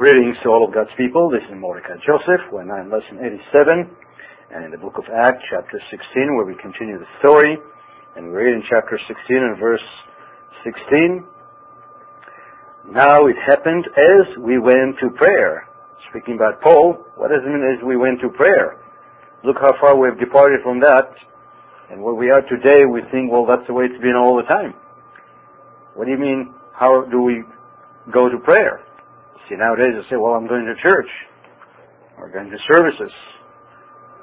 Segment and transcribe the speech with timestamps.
[0.00, 1.28] Greetings to all of God's people.
[1.28, 2.48] This is Mordecai Joseph.
[2.48, 3.84] We're now in lesson 87
[4.48, 7.60] and in the book of Acts, chapter 16, where we continue the story.
[8.16, 9.84] And we read in chapter 16 and verse
[10.64, 11.20] 16.
[12.96, 15.68] Now it happened as we went to prayer.
[16.08, 18.80] Speaking about Paul, what does it mean as we went to prayer?
[19.44, 21.12] Look how far we've departed from that.
[21.92, 24.48] And where we are today, we think, well, that's the way it's been all the
[24.48, 24.72] time.
[25.92, 27.44] What do you mean, how do we
[28.08, 28.80] go to prayer?
[29.50, 31.10] See, nowadays they say, well, I'm going to church,
[32.14, 33.10] or going to services,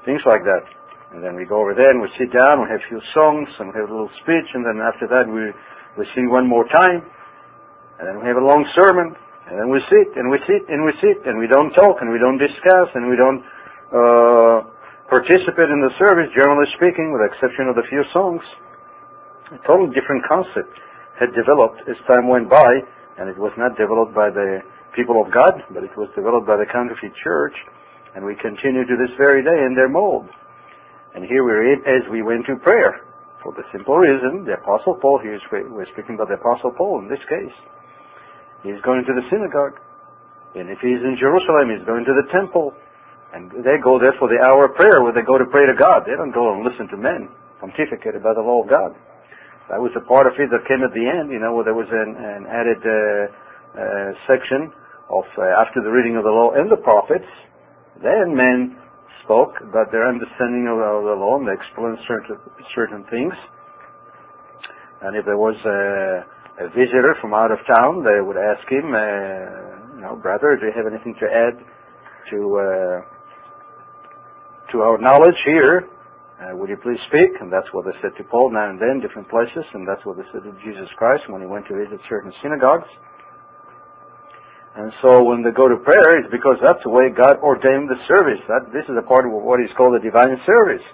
[0.08, 0.64] things like that.
[1.12, 3.48] And then we go over there and we sit down, we have a few songs,
[3.60, 5.52] and we have a little speech, and then after that we,
[6.00, 7.04] we sing one more time,
[8.00, 9.20] and then we have a long sermon,
[9.52, 12.08] and then we sit, and we sit, and we sit, and we don't talk, and
[12.08, 13.44] we don't discuss, and we don't
[13.92, 14.58] uh,
[15.12, 18.44] participate in the service, generally speaking, with the exception of the few songs.
[19.56, 20.72] A totally different concept
[21.20, 22.72] had developed as time went by,
[23.20, 24.64] and it was not developed by the
[24.98, 27.54] people of God, but it was developed by the counterfeit church,
[28.18, 30.26] and we continue to this very day in their mold.
[31.14, 33.06] And here we read, as we went to prayer,
[33.46, 35.38] for the simple reason, the Apostle Paul, here
[35.70, 37.54] we're speaking about the Apostle Paul in this case,
[38.66, 39.78] he's going to the synagogue.
[40.58, 42.74] And if he's in Jerusalem, he's going to the temple.
[43.38, 45.78] And they go there for the hour of prayer where they go to pray to
[45.78, 46.02] God.
[46.10, 47.30] They don't go and listen to men
[47.60, 48.94] pontificate about the law of God.
[49.70, 51.76] That was a part of it that came at the end, you know, where there
[51.76, 53.26] was an, an added uh,
[53.76, 54.72] uh, section
[55.10, 57.28] of uh, after the reading of the law and the prophets,
[58.04, 58.76] then men
[59.24, 62.38] spoke about their understanding of, the law and they explained certain,
[62.76, 63.34] certain things.
[65.04, 68.92] And if there was a, a, visitor from out of town, they would ask him,
[68.92, 71.56] uh, you know, brother, do you have anything to add
[72.32, 72.98] to uh,
[74.72, 75.88] to our knowledge here?
[76.38, 77.34] Uh, would you please speak?
[77.42, 80.18] And that's what they said to Paul now and then, different places, and that's what
[80.18, 82.90] they said to Jesus Christ when he went to visit certain synagogues.
[84.78, 87.98] And so when they go to prayer, it's because that's the way God ordained the
[88.06, 88.38] service.
[88.46, 90.86] That this is a part of what is called the divine service.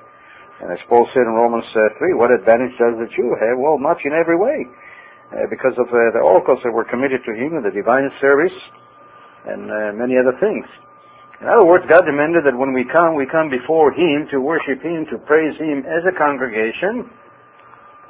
[0.64, 3.60] And as Paul said in Romans uh, 3, what advantage does the Jew have?
[3.60, 4.64] Well, much in every way.
[5.34, 8.56] Uh, because of uh, the oracles that were committed to him in the divine service
[9.50, 10.64] and uh, many other things.
[11.44, 14.80] In other words, God demanded that when we come, we come before Him to worship
[14.80, 17.12] Him, to praise Him as a congregation,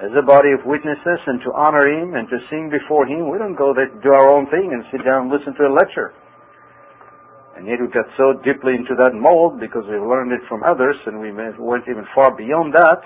[0.01, 3.29] as a body of witnesses and to honor Him and to sing before Him.
[3.29, 5.69] We don't go there to do our own thing and sit down and listen to
[5.69, 6.13] a lecture.
[7.53, 10.97] And yet we got so deeply into that mold because we learned it from others
[11.05, 12.99] and we went even far beyond that.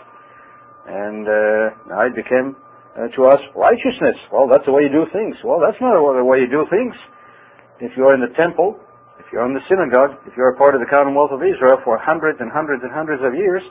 [0.87, 2.55] And uh, now it became
[2.95, 4.15] uh, to us righteousness.
[4.31, 5.35] Well, that's the way you do things.
[5.43, 6.95] Well, that's not the way you do things.
[7.83, 8.79] If you're in the temple,
[9.19, 11.99] if you're in the synagogue, if you're a part of the Commonwealth of Israel for
[11.99, 13.61] hundreds and hundreds and hundreds of years,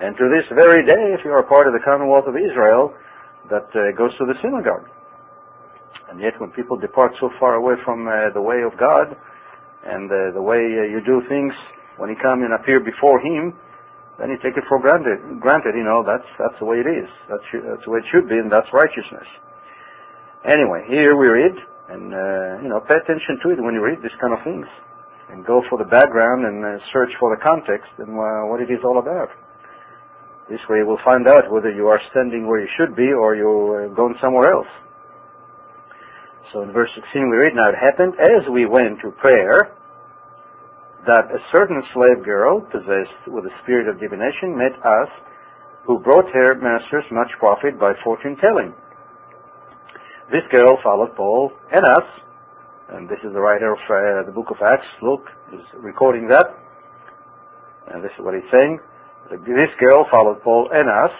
[0.00, 2.96] and to this very day, if you are a part of the Commonwealth of Israel,
[3.52, 4.88] that uh, goes to the synagogue.
[6.08, 9.12] And yet, when people depart so far away from uh, the way of God
[9.84, 11.52] and uh, the way uh, you do things
[12.00, 13.52] when you come and appear before Him,
[14.16, 15.20] then you take it for granted.
[15.36, 17.08] Granted, you know that's that's the way it is.
[17.28, 19.28] That's that's the way it should be, and that's righteousness.
[20.48, 21.56] Anyway, here we read,
[21.92, 24.64] and uh, you know, pay attention to it when you read these kind of things,
[25.28, 28.80] and go for the background and uh, search for the context and what it is
[28.80, 29.28] all about.
[30.50, 33.86] This way we'll find out whether you are standing where you should be or you're
[33.86, 34.66] uh, going somewhere else.
[36.52, 39.78] So in verse 16 we read, Now it happened as we went to prayer
[41.06, 45.08] that a certain slave girl possessed with the spirit of divination met us
[45.86, 48.74] who brought her masters much profit by fortune telling.
[50.34, 52.08] This girl followed Paul and us,
[52.90, 56.58] and this is the writer of uh, the book of Acts, Luke, is recording that.
[57.94, 58.78] And this is what he's saying.
[59.30, 61.14] This girl followed Paul and us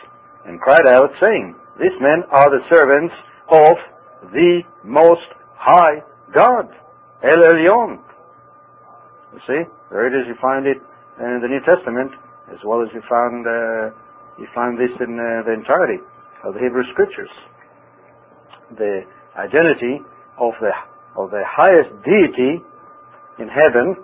[0.44, 3.14] and cried out, saying, These men are the servants
[3.54, 6.02] of the Most High
[6.34, 6.66] God,
[7.22, 8.02] El Elyon.
[9.32, 9.62] You see,
[9.94, 10.26] there it is.
[10.26, 10.78] You find it
[11.22, 12.10] in the New Testament,
[12.50, 13.94] as well as you find uh,
[14.42, 16.02] you find this in uh, the entirety
[16.42, 17.30] of the Hebrew Scriptures.
[18.74, 19.06] The
[19.38, 20.02] identity
[20.34, 20.74] of the
[21.14, 22.58] of the highest deity
[23.38, 23.94] in heaven,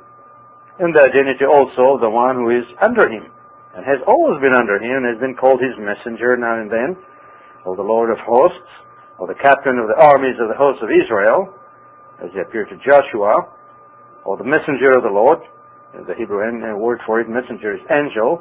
[0.79, 3.35] and the identity also of the one who is under him
[3.77, 6.97] and has always been under him and has been called his messenger now and then,
[7.69, 8.73] or the Lord of hosts,
[9.21, 11.53] or the captain of the armies of the hosts of Israel,
[12.25, 13.53] as he appeared to Joshua,
[14.25, 15.45] or the messenger of the Lord,
[15.93, 16.41] the Hebrew
[16.81, 18.41] word for it, messenger is angel,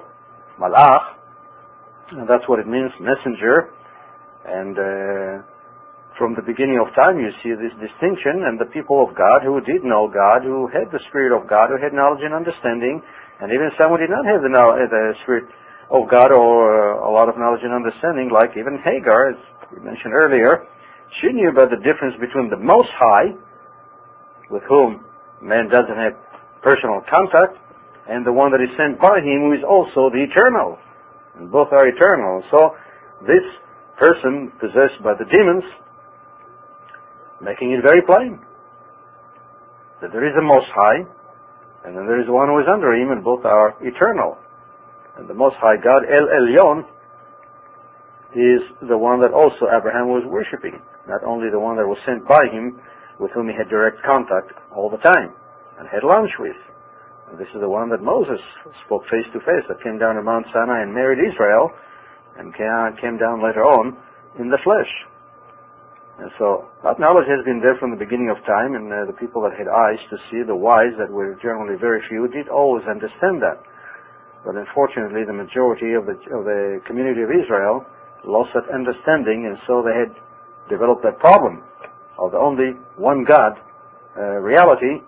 [0.60, 1.20] malach,
[2.16, 3.76] and that's what it means, messenger,
[4.48, 5.44] and uh,
[6.16, 9.60] from the beginning of time you see this distinction, and the people of God who
[9.60, 13.04] did know God, who had the Spirit of God, who had knowledge and understanding,
[13.42, 15.46] and even some who did not have the, knowledge, the Spirit
[15.92, 19.40] of God or uh, a lot of knowledge and understanding, like even Hagar, as
[19.70, 20.66] we mentioned earlier,
[21.22, 23.36] she knew about the difference between the Most High,
[24.50, 25.04] with whom
[25.42, 26.16] man doesn't have
[26.64, 27.60] personal contact,
[28.10, 30.78] and the one that is sent by him who is also the eternal.
[31.36, 32.42] And both are eternal.
[32.52, 32.78] So
[33.28, 33.44] this
[34.00, 35.64] person possessed by the demons,
[37.42, 38.40] making it very plain
[40.02, 41.08] that there is a Most High,
[41.86, 44.38] and then there is one who is under him, and both are eternal.
[45.18, 46.84] And the Most High God, El Elyon,
[48.36, 52.28] is the one that also Abraham was worshipping, not only the one that was sent
[52.28, 52.82] by him,
[53.20, 55.32] with whom he had direct contact all the time,
[55.80, 56.58] and had lunch with.
[57.32, 58.42] And this is the one that Moses
[58.86, 61.72] spoke face to face, that came down to Mount Sinai and married Israel,
[62.38, 63.96] and came down later on
[64.38, 64.92] in the flesh.
[66.16, 69.18] And so that knowledge has been there from the beginning of time, and uh, the
[69.20, 72.88] people that had eyes to see, the wise, that were generally very few, did always
[72.88, 73.60] understand that.
[74.48, 77.84] But unfortunately, the majority of the, of the community of Israel
[78.24, 80.14] lost that understanding, and so they had
[80.72, 81.64] developed that problem
[82.18, 83.60] of the only one God
[84.16, 85.04] uh, reality,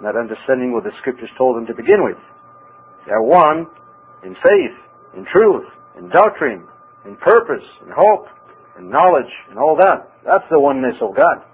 [0.00, 2.20] not understanding what the scriptures told them to begin with.
[3.06, 3.66] They are one
[4.22, 4.76] in faith,
[5.18, 5.66] in truth,
[5.98, 6.68] in doctrine,
[7.04, 8.30] in purpose, in hope,
[8.78, 10.08] in knowledge, and all that.
[10.24, 11.44] That's the oneness of God.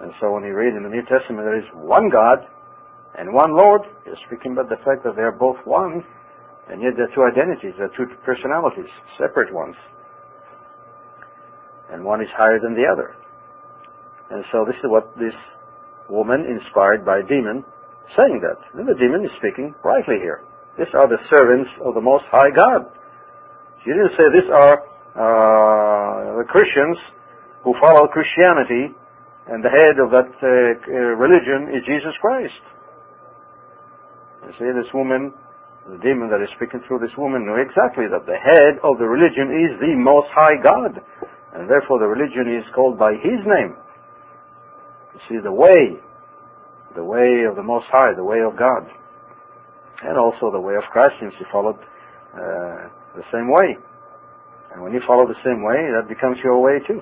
[0.00, 2.44] And so when you read in the New Testament there is one God
[3.16, 6.02] and one Lord, you're speaking about the fact that they are both one
[6.68, 8.90] and yet they're two identities, they're two personalities,
[9.20, 9.76] separate ones.
[11.92, 13.14] And one is higher than the other.
[14.32, 15.36] And so this is what this
[16.08, 17.64] woman, inspired by a demon,
[18.16, 18.58] saying that.
[18.74, 20.42] And the demon is speaking rightly here.
[20.76, 22.90] These are the servants of the Most High God.
[23.84, 24.82] She didn't say these are
[25.14, 26.98] the Christians
[27.62, 28.94] who follow Christianity,
[29.48, 32.62] and the head of that uh, religion is Jesus Christ.
[34.44, 35.32] You see, this woman
[35.84, 39.04] the demon that is speaking through this woman knew exactly that the head of the
[39.04, 40.96] religion is the Most High God,
[41.52, 43.76] and therefore the religion is called by His name.
[45.12, 46.00] You see, the way,
[46.96, 48.88] the way of the Most High, the way of God,
[50.08, 51.76] and also the way of Christ, since He followed
[52.32, 53.76] uh, the same way.
[54.74, 56.98] And when you follow the same way, that becomes your way too.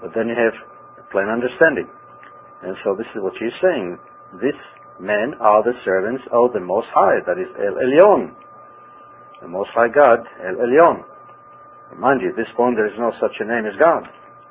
[0.00, 0.56] But then you have
[0.96, 1.88] a plain understanding.
[2.64, 4.00] And so this is what she's saying.
[4.40, 4.56] These
[5.00, 8.32] men are the servants of the Most High, that is El Elyon,
[9.42, 11.04] the Most High God, El Elyon.
[12.00, 14.08] Mind you, at this point there is no such a name as God.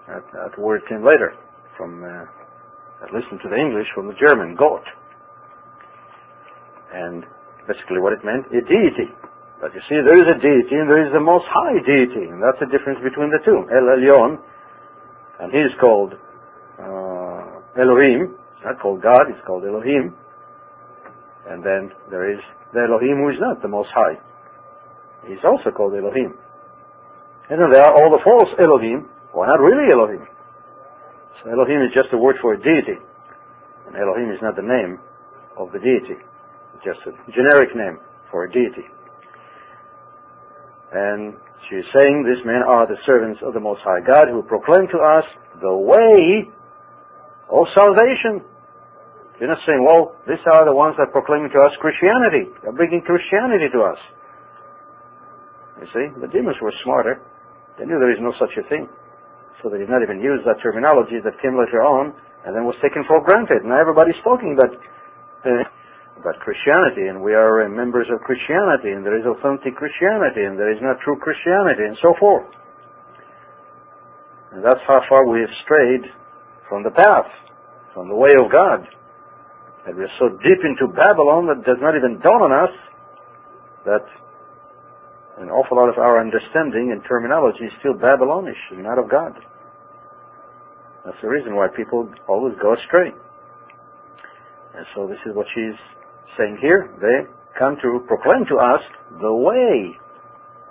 [0.08, 1.34] That, that word came later,
[1.78, 2.26] from, uh,
[3.04, 4.86] at least into the English, from the German, Gott.
[6.94, 7.26] And
[7.68, 9.10] basically what it meant, a deity.
[9.62, 12.44] But you see, there is a deity and there is the Most High deity, and
[12.44, 13.64] that's the difference between the two.
[13.72, 14.38] El Elyon,
[15.40, 16.14] and he is called
[16.80, 20.16] uh, Elohim, it's not called God, it's called Elohim.
[21.48, 22.40] And then there is
[22.74, 24.20] the Elohim who is not the Most High.
[25.28, 26.36] He's also called Elohim.
[27.50, 30.26] And then there are all the false Elohim who are not really Elohim.
[31.44, 32.98] So Elohim is just a word for a deity.
[33.88, 34.98] And Elohim is not the name
[35.58, 36.18] of the deity.
[36.18, 38.00] It's just a generic name
[38.32, 38.90] for a deity.
[40.96, 41.36] And
[41.68, 44.88] she is saying these men are the servants of the Most High God who proclaim
[44.96, 45.28] to us
[45.60, 46.48] the way
[47.52, 48.40] of salvation.
[49.36, 52.48] You're not saying, well, these are the ones that are proclaiming to us Christianity.
[52.64, 54.00] They're bringing Christianity to us.
[55.84, 57.20] You see, the demons were smarter.
[57.76, 58.88] They knew there is no such a thing.
[59.60, 62.16] So they did not even use that terminology that came later on
[62.48, 63.68] and then was taken for granted.
[63.68, 64.72] Now everybody's talking about,
[65.44, 65.68] uh,
[66.20, 70.72] about Christianity and we are members of Christianity and there is authentic Christianity and there
[70.72, 72.48] is not true Christianity and so forth.
[74.56, 76.08] And that's how far we have strayed
[76.70, 77.28] from the path,
[77.94, 78.88] from the way of God.
[79.86, 82.74] And we're so deep into Babylon that it does not even dawn on us
[83.86, 84.06] that
[85.38, 89.36] an awful lot of our understanding and terminology is still Babylonish and not of God.
[91.04, 93.14] That's the reason why people always go astray.
[94.74, 95.78] And so this is what she's
[96.38, 96.92] saying here.
[97.02, 97.28] They
[97.58, 98.82] come to proclaim to us
[99.22, 99.96] the way,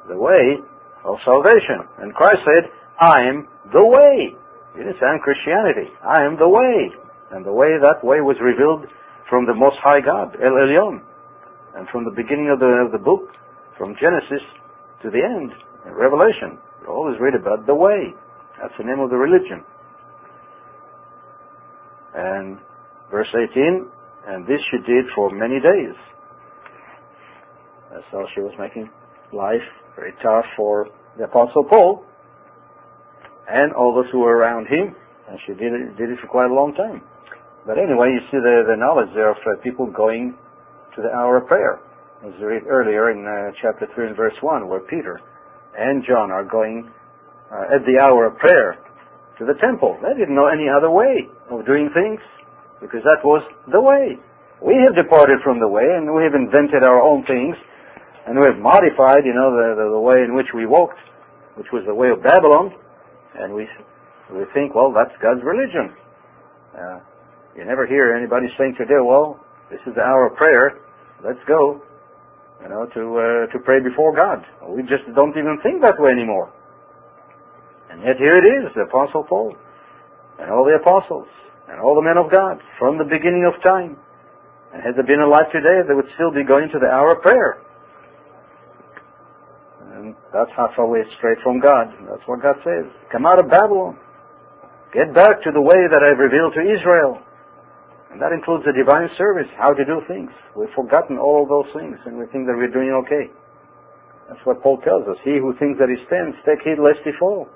[0.08, 0.60] the way
[1.04, 1.88] of salvation.
[1.98, 4.36] And Christ said, I am the way.
[4.74, 5.92] He didn't say I'm Christianity.
[6.02, 6.92] I am the way.
[7.32, 8.86] And the way, that way was revealed
[9.28, 11.00] from the Most High God, El Elyon.
[11.76, 13.34] And from the beginning of the, of the book,
[13.78, 14.44] from Genesis
[15.02, 15.50] to the end,
[15.84, 18.14] Revelation, you always read about the way.
[18.60, 19.64] That's the name of the religion.
[22.14, 22.58] And
[23.10, 23.90] verse 18,
[24.26, 25.94] and this she did for many days.
[28.10, 28.90] How she was making
[29.32, 29.62] life
[29.96, 30.86] very tough for
[31.18, 32.04] the Apostle Paul
[33.48, 34.94] and all those who were around him,
[35.28, 37.02] and she did it, did it for quite a long time.
[37.66, 40.36] But anyway, you see the, the knowledge there of uh, people going
[40.96, 41.80] to the hour of prayer.
[42.26, 45.20] As we read earlier in uh, chapter 3 and verse 1, where Peter
[45.76, 46.90] and John are going
[47.52, 48.78] uh, at the hour of prayer
[49.38, 49.98] to the temple.
[50.02, 52.20] They didn't know any other way of doing things.
[52.80, 54.16] Because that was the way.
[54.62, 57.56] We have departed from the way, and we have invented our own things,
[58.26, 60.98] and we have modified, you know, the, the, the way in which we walked,
[61.56, 62.72] which was the way of Babylon,
[63.36, 63.68] and we
[64.32, 65.92] we think, well, that's God's religion.
[66.72, 66.98] Uh,
[67.54, 69.38] you never hear anybody saying today, well,
[69.70, 70.80] this is the hour of prayer,
[71.22, 71.82] let's go,
[72.62, 74.40] you know, to uh, to pray before God.
[74.66, 76.50] We just don't even think that way anymore.
[77.90, 79.54] And yet here it is, the Apostle Paul,
[80.40, 81.28] and all the apostles,
[81.68, 83.96] and all the men of God, from the beginning of time.
[84.72, 87.22] And had they been alive today, they would still be going to the hour of
[87.22, 87.62] prayer.
[89.94, 91.88] And that's how far we straight from God.
[92.10, 92.90] That's what God says.
[93.12, 93.96] Come out of Babylon.
[94.92, 97.18] Get back to the way that I've revealed to Israel.
[98.14, 100.30] And that includes the divine service, how to do things.
[100.54, 103.26] We've forgotten all those things and we think that we're doing okay.
[104.30, 105.18] That's what Paul tells us.
[105.26, 107.50] He who thinks that he stands, take heed lest he fall.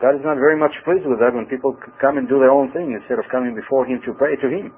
[0.00, 2.72] God is not very much pleased with that when people come and do their own
[2.72, 4.72] thing instead of coming before him to pray to him.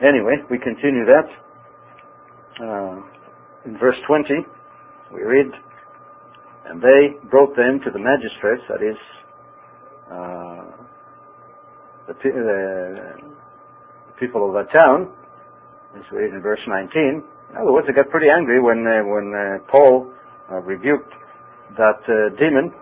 [0.00, 1.28] Anyway, we continue that.
[2.62, 3.02] Uh,
[3.66, 4.46] in verse 20,
[5.12, 5.50] we read,
[6.66, 8.96] And they brought them to the magistrates, that is,
[10.06, 10.86] uh,
[12.06, 13.14] the, the
[14.20, 15.10] people of that town,
[15.98, 17.24] as we read in verse 19.
[17.50, 20.12] In other words, they got pretty angry when uh, when uh, Paul
[20.50, 21.12] uh, rebuked
[21.76, 22.72] that uh, demon,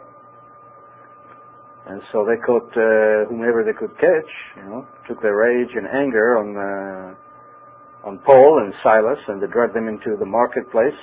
[1.86, 4.32] and so they caught uh, whomever they could catch.
[4.56, 9.46] You know, took their rage and anger on uh, on Paul and Silas, and they
[9.46, 10.96] dragged them into the marketplace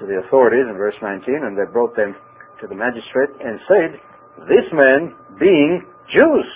[0.00, 2.16] to the authorities in verse 19, and they brought them
[2.60, 3.90] to the magistrate and said,
[4.48, 6.48] "This man, being Jews."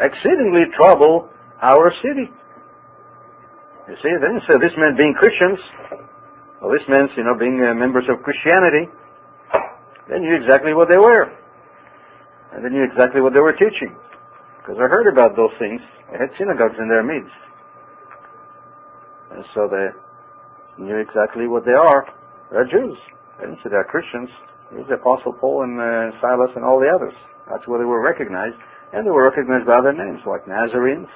[0.00, 1.28] exceedingly trouble
[1.62, 2.28] our city.
[3.88, 5.60] You see, then so this meant being Christians.
[6.60, 8.90] Well, this meant, you know, being uh, members of Christianity.
[10.08, 11.30] They knew exactly what they were.
[12.56, 13.92] And they knew exactly what they were teaching.
[14.58, 15.84] Because I heard about those things.
[16.08, 17.36] They had synagogues in their midst.
[19.36, 19.92] And so they
[20.80, 22.08] knew exactly what they are.
[22.50, 22.96] They're Jews.
[23.36, 24.32] They didn't say they're Christians.
[24.72, 27.14] There's the Apostle Paul and uh, Silas and all the others.
[27.44, 28.56] That's where they were recognized
[28.92, 31.10] and they were recognized by other names like Nazarenes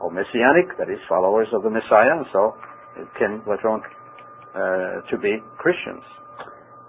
[0.00, 2.56] or Messianic, that is, followers of the Messiah, and so
[2.96, 3.80] it came later on
[4.54, 6.02] uh, to be Christians.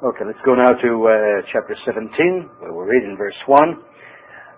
[0.02, 3.78] Okay, let's go now to uh, chapter 17, where we're reading verse 1.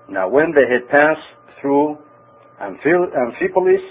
[0.07, 1.19] Now when they had passed
[1.59, 1.97] through
[2.63, 3.83] Amphipolis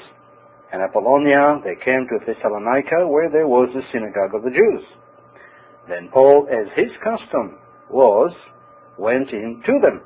[0.73, 4.81] and Apollonia, they came to Thessalonica, where there was a synagogue of the Jews.
[5.91, 7.59] Then Paul, as his custom
[7.91, 8.33] was,
[8.97, 10.01] went in to them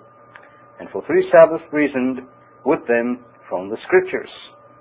[0.81, 2.27] and for three Sabbaths reasoned
[2.65, 4.31] with them from the Scriptures.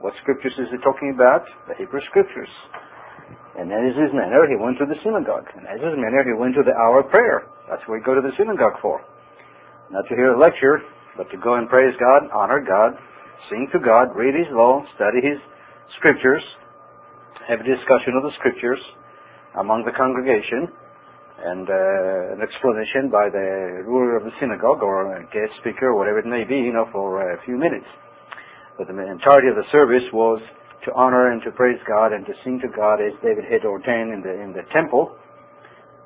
[0.01, 1.45] What Scriptures is he talking about?
[1.67, 2.49] The Hebrew Scriptures.
[3.55, 5.47] And that is his manner, he went to the synagogue.
[5.55, 7.47] And that is his manner, he went to the hour of prayer.
[7.71, 8.99] That's what we go to the synagogue for.
[9.91, 10.83] Not to hear a lecture,
[11.15, 12.99] but to go and praise God, honor God,
[13.49, 15.39] sing to God, read His law, study His
[15.97, 16.43] Scriptures,
[17.47, 18.81] have a discussion of the Scriptures
[19.55, 20.67] among the congregation,
[21.35, 25.95] and uh, an explanation by the ruler of the synagogue or a guest speaker or
[25.95, 27.87] whatever it may be, you know, for a few minutes.
[28.77, 30.41] But the entirety of the service was
[30.85, 34.13] to honor and to praise God and to sing to God as David had ordained
[34.13, 35.17] in the in the temple.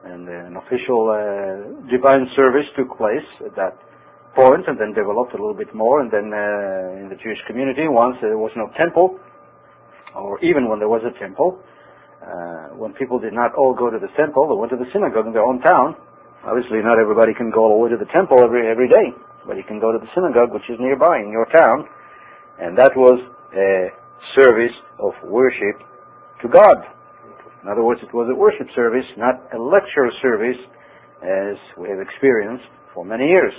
[0.03, 3.75] And an official uh, divine service took place at that
[4.31, 5.99] point and then developed a little bit more.
[5.99, 9.19] And then uh, in the Jewish community, once there was no temple,
[10.15, 11.59] or even when there was a temple,
[12.23, 15.27] uh, when people did not all go to the temple, they went to the synagogue
[15.27, 15.99] in their own town.
[16.47, 19.11] Obviously, not everybody can go all the way to the temple every every day,
[19.43, 21.83] but you can go to the synagogue, which is nearby in your town,
[22.63, 23.19] and that was
[23.51, 23.91] a
[24.35, 25.79] service of worship
[26.41, 26.77] to God.
[27.63, 30.59] In other words, it was a worship service, not a lecture service,
[31.19, 33.53] as we have experienced for many years.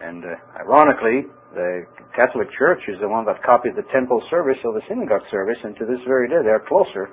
[0.00, 1.84] And uh, ironically, the
[2.16, 5.76] Catholic Church is the one that copied the temple service or the synagogue service, and
[5.76, 7.10] to this very day they're closer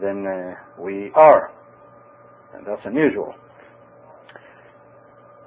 [0.00, 1.52] than uh, we are.
[2.54, 3.34] And that's unusual.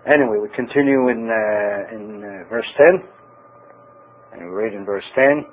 [0.08, 3.04] Anyway, we continue in, uh, in uh, verse 10.
[4.32, 5.44] And we read in verse 10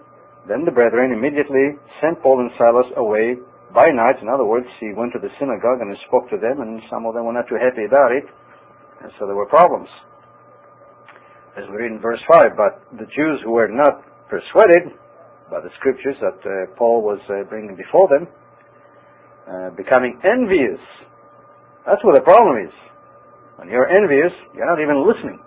[0.48, 3.36] Then the brethren immediately sent Paul and Silas away
[3.74, 4.22] by night.
[4.22, 7.04] In other words, he went to the synagogue and he spoke to them, and some
[7.04, 8.24] of them were not too happy about it.
[9.02, 9.90] And so there were problems
[11.56, 14.92] as we read in verse 5, but the Jews who were not persuaded
[15.48, 18.28] by the scriptures that uh, Paul was uh, bringing before them,
[19.48, 20.80] uh, becoming envious.
[21.88, 22.74] That's what the problem is.
[23.56, 25.40] When you're envious, you're not even listening.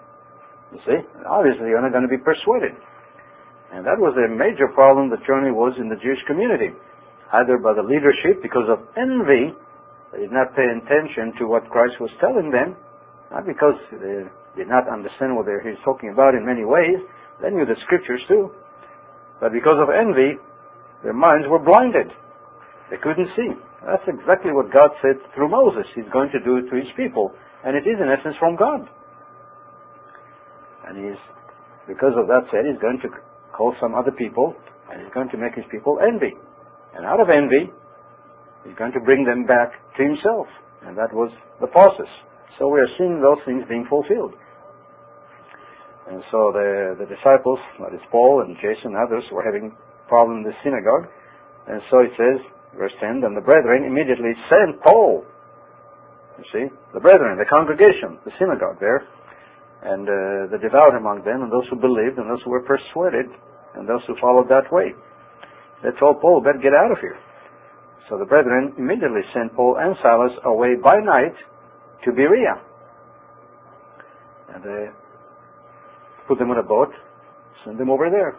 [0.74, 0.98] You see?
[0.98, 2.74] And obviously, you're not going to be persuaded.
[3.74, 6.74] And that was a major problem that generally was in the Jewish community.
[7.34, 9.54] Either by the leadership, because of envy,
[10.12, 12.74] they did not pay attention to what Christ was telling them,
[13.30, 14.26] not because they
[14.58, 16.98] did not understand what he he's talking about in many ways,
[17.42, 18.52] They knew the scriptures too.
[19.40, 20.36] But because of envy,
[21.04, 22.12] their minds were blinded.
[22.92, 23.54] They couldn't see.
[23.86, 25.86] That's exactly what God said through Moses.
[25.96, 27.32] He's going to do it to his people.
[27.64, 28.84] And it is in essence from God.
[30.88, 31.22] And he's,
[31.88, 33.10] because of that said, he's going to
[33.60, 34.56] call some other people
[34.88, 36.32] and he's going to make his people envy.
[36.96, 37.68] And out of envy,
[38.64, 40.48] he's going to bring them back to himself.
[40.88, 42.08] And that was the process.
[42.58, 44.34] So we are seeing those things being fulfilled.
[46.10, 49.76] And so the, the disciples, that is Paul and Jason and others, were having
[50.10, 51.06] problem in the synagogue.
[51.70, 52.42] And so it says,
[52.74, 55.22] verse 10, and the brethren immediately sent Paul.
[56.42, 59.06] You see, the brethren, the congregation, the synagogue there,
[59.86, 63.30] and uh, the devout among them, and those who believed, and those who were persuaded,
[63.76, 64.94] and those who followed that way.
[65.84, 67.18] They told Paul, better get out of here.
[68.10, 71.36] So the brethren immediately sent Paul and Silas away by night
[72.06, 72.58] to Berea.
[74.54, 74.86] And they
[76.28, 76.90] put them on a boat,
[77.64, 78.38] send them over there.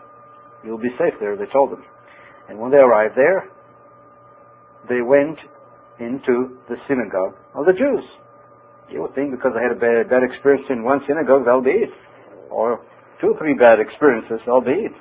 [0.64, 1.84] You'll be safe there, they told them.
[2.49, 3.49] And when they arrived there,
[4.88, 5.38] they went
[6.00, 8.04] into the synagogue of the Jews.
[8.90, 11.87] You would think because they had a bad, bad experience in one synagogue, they'll be
[11.87, 11.94] it.
[12.50, 12.82] Or
[13.20, 14.96] two or three bad experiences, they'll be it.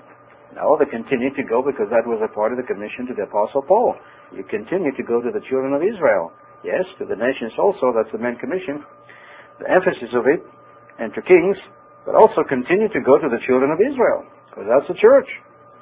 [0.55, 3.29] No, they continued to go because that was a part of the commission to the
[3.29, 3.93] Apostle Paul.
[4.33, 6.33] You continue to go to the children of Israel.
[6.65, 8.83] Yes, to the nations also, that's the main commission.
[9.61, 10.41] The emphasis of it,
[10.97, 11.57] and to kings,
[12.05, 15.27] but also continue to go to the children of Israel, because that's the church.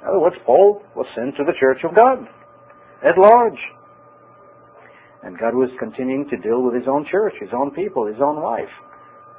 [0.02, 2.28] In other words, Paul was sent to the church of God,
[3.02, 3.62] at large.
[5.24, 8.38] And God was continuing to deal with his own church, his own people, his own
[8.38, 8.70] life.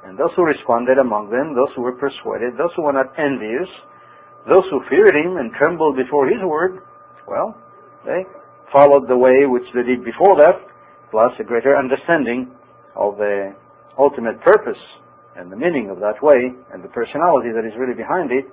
[0.03, 3.67] And those who responded among them, those who were persuaded, those who were not envious,
[4.49, 6.81] those who feared him and trembled before his word,
[7.27, 7.55] well,
[8.05, 8.25] they
[8.73, 10.57] followed the way which they did before that,
[11.11, 12.51] plus a greater understanding
[12.95, 13.53] of the
[13.97, 14.79] ultimate purpose
[15.35, 18.45] and the meaning of that way and the personality that is really behind it.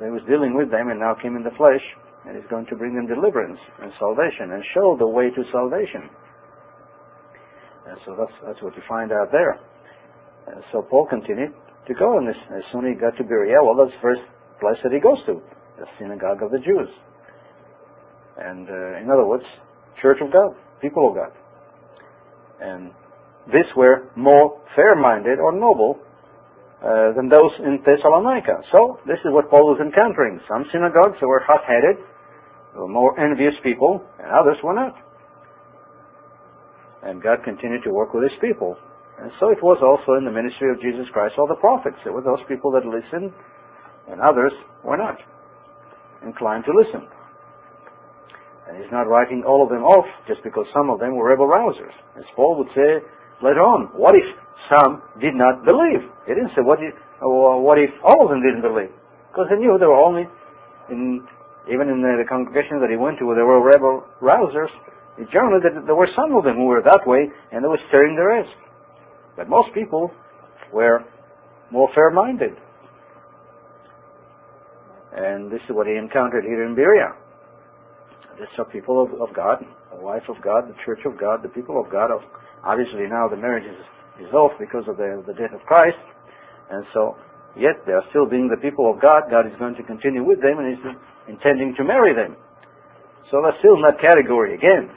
[0.00, 1.82] They was dealing with them and now came in the flesh
[2.26, 6.08] and is going to bring them deliverance and salvation and show the way to salvation.
[7.86, 9.58] And so that's, that's what you find out there.
[10.46, 11.52] And so Paul continued
[11.86, 14.22] to go, and as, as soon as he got to Berea, well, that's first
[14.62, 15.42] place that he goes to,
[15.82, 16.86] the synagogue of the Jews.
[18.38, 19.44] And uh, in other words,
[20.00, 21.34] church of God, people of God.
[22.62, 22.94] And
[23.50, 25.98] these were more fair-minded or noble
[26.78, 28.62] uh, than those in Thessalonica.
[28.70, 30.38] So this is what Paul was encountering.
[30.46, 31.98] Some synagogues that were hot-headed,
[32.74, 34.94] were more envious people, and others were not.
[37.02, 38.78] And God continued to work with his people.
[39.18, 41.98] And so it was also in the ministry of Jesus Christ, all the prophets.
[42.06, 43.34] It were those people that listened
[44.12, 44.52] and others
[44.84, 45.16] were not
[46.20, 47.08] inclined to listen.
[48.68, 51.48] And he's not writing all of them off just because some of them were rebel
[51.48, 51.96] rousers.
[52.16, 53.02] As Paul would say
[53.42, 54.28] later on, what if
[54.70, 56.04] some did not believe?
[56.28, 58.92] He didn't say what if, what if all of them didn't believe?
[59.32, 60.28] Because he knew there were only,
[60.92, 61.24] in,
[61.66, 64.70] even in the, the congregation that he went to where there were rebel rousers,
[65.32, 68.24] generally there were some of them who were that way and they were stirring the
[68.24, 68.52] rest.
[69.36, 70.12] But most people
[70.72, 71.00] were
[71.72, 72.52] more fair-minded.
[75.12, 77.12] And this is what he encountered here in Berea.
[78.38, 79.60] These are people of, of God,
[79.92, 82.10] the wife of God, the church of God, the people of God.
[82.64, 86.00] Obviously now the marriage is, is off because of the, the death of Christ.
[86.70, 87.16] And so,
[87.54, 89.28] yet they are still being the people of God.
[89.28, 90.82] God is going to continue with them and is
[91.28, 92.36] intending to marry them.
[93.30, 94.88] So they're still in that category again.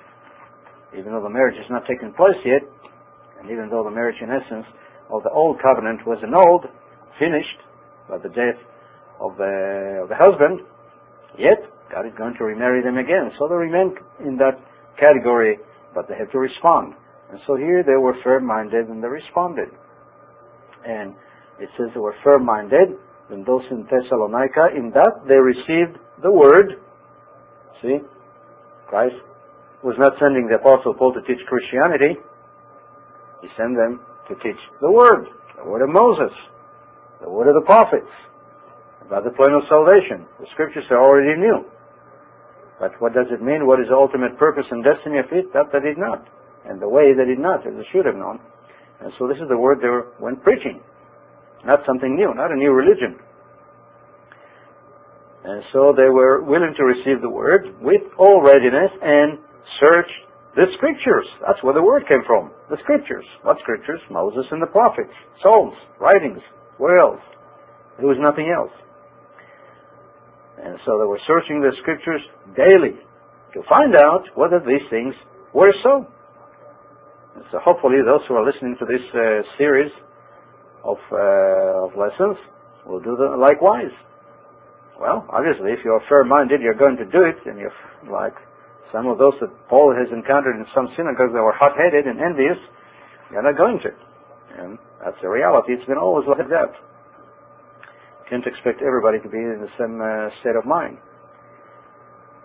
[0.95, 2.63] Even though the marriage has not taken place yet,
[3.39, 4.65] and even though the marriage in essence
[5.11, 6.71] of the old covenant was annulled,
[7.19, 7.59] finished
[8.07, 8.55] by the death
[9.19, 10.61] of the, of the husband,
[11.37, 13.31] yet God is going to remarry them again.
[13.39, 14.59] So they remain in that
[14.99, 15.57] category,
[15.93, 16.93] but they have to respond.
[17.31, 19.69] And so here they were firm-minded and they responded.
[20.85, 21.15] And
[21.59, 22.97] it says they were firm-minded
[23.29, 26.81] than those in Thessalonica in that they received the word.
[27.81, 27.97] See,
[28.87, 29.15] Christ
[29.83, 32.17] was not sending the apostle Paul to teach Christianity.
[33.41, 36.33] He sent them to teach the word, the word of Moses,
[37.21, 38.09] the word of the prophets,
[39.07, 40.25] about the plan of salvation.
[40.39, 41.65] The scriptures are already new.
[42.79, 43.65] But what does it mean?
[43.65, 45.53] What is the ultimate purpose and destiny of it?
[45.53, 46.27] That they did not.
[46.65, 48.39] And the way they did not, as they should have known.
[48.99, 50.81] And so this is the word they were when preaching.
[51.65, 53.17] Not something new, not a new religion.
[55.45, 59.37] And so they were willing to receive the word with all readiness and
[59.81, 60.09] search
[60.55, 61.27] the scriptures.
[61.45, 62.49] That's where the word came from.
[62.69, 63.25] The scriptures.
[63.43, 64.01] What scriptures?
[64.09, 65.13] Moses and the prophets.
[65.43, 66.41] Psalms, writings.
[66.77, 67.21] Where else?
[67.99, 68.73] There was nothing else.
[70.61, 72.21] And so they were searching the scriptures
[72.55, 72.95] daily
[73.53, 75.13] to find out whether these things
[75.53, 76.07] were so.
[77.35, 79.91] And so hopefully those who are listening to this uh, series
[80.83, 82.37] of, uh, of lessons
[82.85, 83.91] will do likewise.
[84.99, 87.75] Well, obviously, if you're fair-minded, you're going to do it, and you're
[88.07, 88.35] like
[88.93, 92.55] some of those that Paul has encountered in some synagogues that were hot-headed and envious,
[93.31, 93.91] you're not going to.
[94.55, 95.73] And that's the reality.
[95.73, 96.71] It's been always like that.
[98.29, 100.97] Can't expect everybody to be in the same uh, state of mind.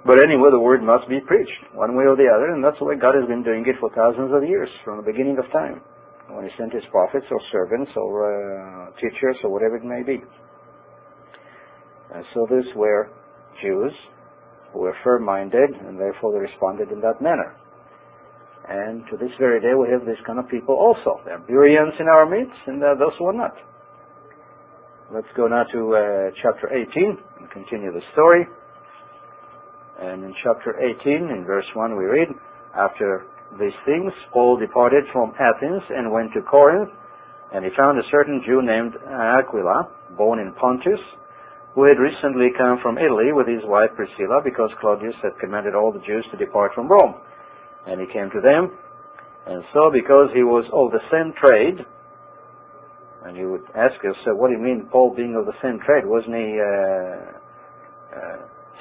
[0.05, 2.85] But anyway, the word must be preached, one way or the other, and that's the
[2.85, 5.81] way God has been doing it for thousands of years, from the beginning of time,
[6.33, 10.25] when He sent His prophets or servants or uh, teachers or whatever it may be.
[12.15, 13.13] And so these were
[13.63, 13.93] Jews
[14.73, 17.57] who were firm-minded, and therefore they responded in that manner.
[18.69, 21.21] And to this very day, we have this kind of people also.
[21.25, 23.57] There are Bereans in our midst, and are those who are not.
[25.11, 26.87] Let's go now to uh, chapter 18
[27.43, 28.47] and continue the story.
[29.99, 32.29] And in chapter 18, in verse 1, we read,
[32.79, 33.27] After
[33.59, 36.95] these things, Paul departed from Athens and went to Corinth,
[37.53, 41.03] and he found a certain Jew named Aquila, born in Pontus,
[41.75, 45.91] who had recently come from Italy with his wife Priscilla, because Claudius had commanded all
[45.91, 47.19] the Jews to depart from Rome.
[47.85, 48.79] And he came to them,
[49.51, 51.83] and so because he was of the same trade,
[53.25, 56.05] and you would ask yourself, what do you mean Paul being of the same trade?
[56.07, 57.41] Wasn't he uh,
[58.17, 58.37] uh,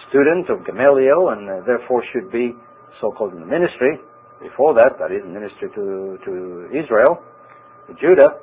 [0.10, 2.56] student of Gamaliel and uh, therefore should be
[3.02, 4.02] so-called in the ministry.
[4.42, 6.34] Before that, that is ministry to, to
[6.72, 7.20] Israel,
[7.88, 8.40] to Judah,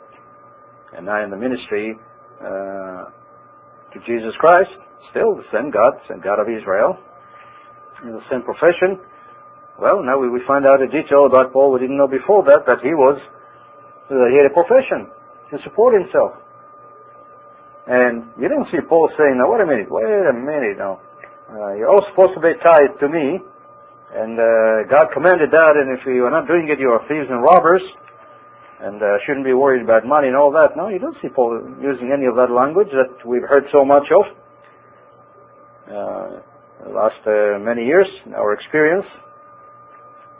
[0.94, 1.96] and now in the ministry
[2.38, 3.10] uh,
[3.90, 4.70] to Jesus Christ,
[5.10, 7.00] still the same God, same God of Israel,
[8.04, 9.00] in the same profession.
[9.80, 12.68] Well, now we, we find out a detail about Paul we didn't know before that,
[12.68, 13.16] that he was,
[14.08, 15.10] that he had a profession
[15.50, 16.42] to support himself.
[17.86, 20.98] And you don't see Paul saying, now wait a minute, wait a minute now.
[21.46, 25.94] Uh, you're all supposed to be tied to me, and uh, God commanded that, and
[25.94, 27.82] if you are not doing it, you are thieves and robbers,
[28.82, 30.74] and uh, shouldn't be worried about money and all that.
[30.74, 34.10] No, you don't see Paul using any of that language that we've heard so much
[34.10, 34.24] of.
[35.86, 36.28] Uh,
[36.82, 39.06] the last uh, many years, in our experience,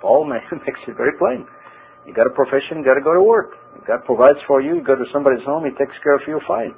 [0.02, 1.46] Paul makes it very plain.
[2.06, 3.58] You got a profession, you got to go to work.
[3.86, 4.78] God provides for you.
[4.78, 6.40] You go to somebody's home, He takes care of you.
[6.46, 6.74] Fine.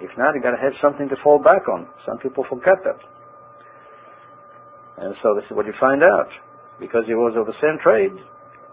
[0.00, 1.86] If not, you got to have something to fall back on.
[2.08, 2.98] Some people forget that.
[4.98, 6.28] And so this is what you find out.
[6.80, 8.16] Because he was of the same trade,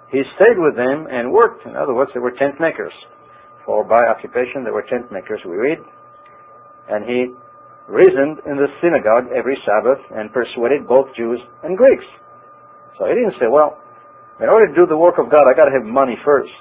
[0.09, 1.67] he stayed with them and worked.
[1.67, 2.93] In other words, they were tent makers.
[3.65, 5.77] For by occupation, they were tent makers, we read.
[6.89, 7.29] And he
[7.85, 12.05] reasoned in the synagogue every Sabbath and persuaded both Jews and Greeks.
[12.97, 13.77] So he didn't say, well,
[14.39, 16.51] in order to do the work of God, I got to have money first.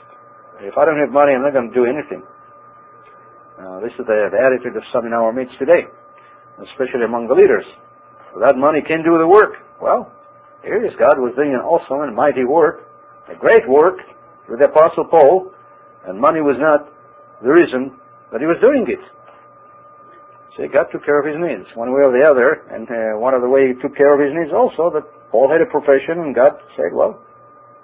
[0.60, 2.26] If I don't have money, I'm not going to do anything.
[3.58, 5.86] Uh, this is the, the attitude of some in our midst today,
[6.58, 7.66] especially among the leaders.
[8.34, 9.62] Without money, can do the work.
[9.78, 10.10] Well,
[10.62, 12.90] here is God was doing an awesome and mighty work,
[13.30, 14.02] a great work
[14.50, 15.54] with the Apostle Paul,
[16.06, 16.90] and money was not
[17.42, 17.94] the reason
[18.34, 19.02] that he was doing it.
[20.58, 23.34] So God took care of his needs, one way or the other, and uh, one
[23.34, 26.26] of the way he took care of his needs also, that Paul had a profession,
[26.26, 27.22] and God said, well,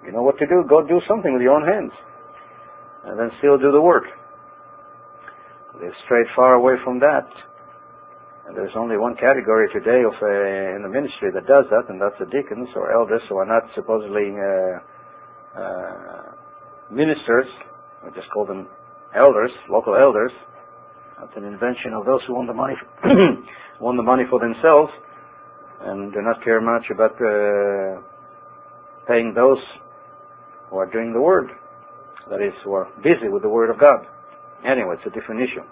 [0.07, 1.93] you know what to do, go do something with your own hands,
[3.05, 4.05] and then still do the work.
[5.81, 7.27] They've strayed far away from that.
[8.47, 12.01] And there's only one category today of uh, in the ministry that does that, and
[12.01, 14.77] that's the deacons or elders who are not supposedly uh,
[15.59, 16.33] uh,
[16.91, 17.49] ministers.
[18.05, 18.69] We just call them
[19.17, 20.31] elders, local elders.
[21.19, 22.75] That's an invention of those who want the money,
[23.81, 24.93] want the money for themselves,
[25.81, 28.03] and do not care much about uh,
[29.09, 29.59] paying those
[30.75, 31.55] who are doing the word.
[32.27, 34.11] That is, who are busy with the word of God.
[34.67, 35.63] Anyway, it's a different issue.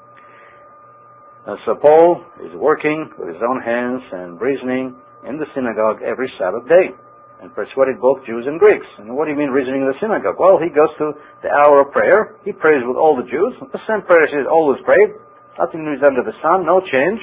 [1.42, 4.94] And so Paul is working with his own hands and reasoning
[5.26, 6.94] in the synagogue every Sabbath day
[7.42, 8.86] and persuaded both Jews and Greeks.
[9.02, 10.38] And what do you mean reasoning in the synagogue?
[10.38, 12.38] Well, he goes to the hour of prayer.
[12.46, 13.58] He prays with all the Jews.
[13.58, 15.18] The same prayers he's always prayed.
[15.58, 17.18] Nothing new is under the sun, no change.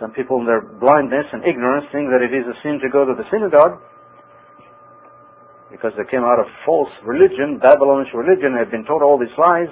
[0.00, 3.04] Some people in their blindness and ignorance think that it is a sin to go
[3.04, 3.76] to the synagogue
[5.76, 9.68] because they came out of false religion, Babylonish religion, they've been taught all these lies.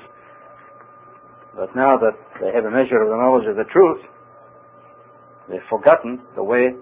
[1.56, 2.12] But now that
[2.44, 4.04] they have a measure of the knowledge of the truth,
[5.48, 6.76] they've forgotten the way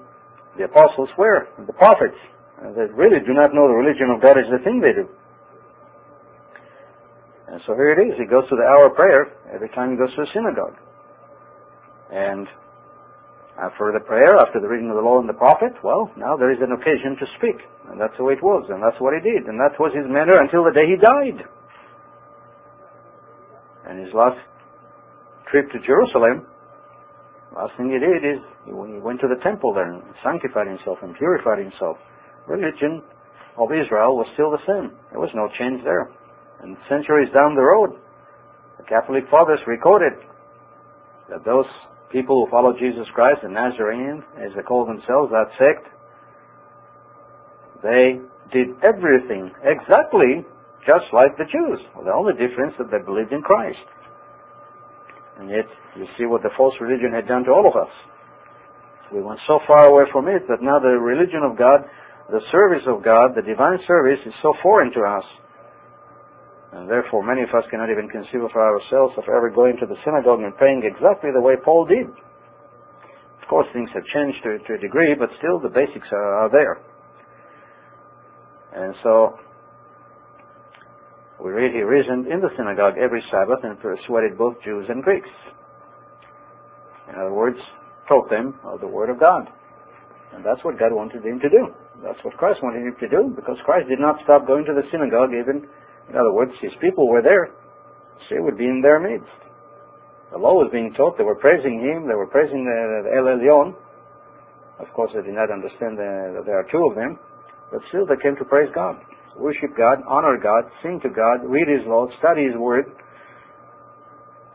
[0.59, 2.19] the apostles were, the prophets.
[2.67, 5.07] And they really do not know the religion of God is the thing they do.
[7.47, 8.19] And so here it is.
[8.19, 10.75] He goes to the hour of prayer every time he goes to a synagogue.
[12.11, 12.49] And
[13.55, 16.51] after the prayer, after the reading of the law and the prophet, well, now there
[16.51, 17.61] is an occasion to speak.
[17.93, 18.65] And that's the way it was.
[18.73, 19.45] And that's what he did.
[19.45, 21.45] And that was his manner until the day he died.
[23.85, 24.41] And his last
[25.53, 26.49] trip to Jerusalem,
[27.53, 31.13] last thing he did is he went to the temple there and sanctified himself and
[31.21, 32.01] purified himself.
[32.49, 33.05] Religion
[33.61, 34.97] of Israel was still the same.
[35.13, 36.09] There was no change there.
[36.65, 38.01] And centuries down the road,
[38.81, 40.17] the Catholic fathers recorded
[41.29, 41.69] that those
[42.09, 45.93] people who follow Jesus Christ, the Nazarenes, as they call themselves, that sect,
[47.83, 48.23] they
[48.55, 50.47] did everything exactly
[50.87, 51.79] just like the Jews.
[51.95, 53.83] Well, the only difference that they believed in Christ.
[55.39, 55.67] And yet,
[55.97, 57.91] you see what the false religion had done to all of us.
[59.15, 61.85] We went so far away from it that now the religion of God,
[62.31, 65.27] the service of God, the divine service is so foreign to us.
[66.73, 70.01] And therefore, many of us cannot even conceive of ourselves of ever going to the
[70.05, 72.09] synagogue and praying exactly the way Paul did.
[72.09, 76.51] Of course, things have changed to, to a degree, but still the basics are, are
[76.51, 76.81] there.
[78.75, 79.39] And so,
[81.43, 85.29] we read he reasoned in the synagogue every Sabbath and persuaded both Jews and Greeks.
[87.09, 87.59] In other words,
[88.09, 89.49] taught them of the Word of God.
[90.33, 91.69] And that's what God wanted him to do.
[92.03, 94.89] That's what Christ wanted him to do, because Christ did not stop going to the
[94.91, 95.69] synagogue even
[96.09, 97.53] in other words, his people were there.
[98.29, 99.29] So would be in their midst.
[100.33, 101.19] The law was being taught.
[101.19, 102.09] They were praising him.
[102.09, 103.75] They were praising the, the El Elyon.
[104.81, 107.19] Of course, they did not understand that there are two of them.
[107.73, 109.01] But still, they came to praise God.
[109.35, 112.85] Worship God, honor God, sing to God, read His law, study His Word.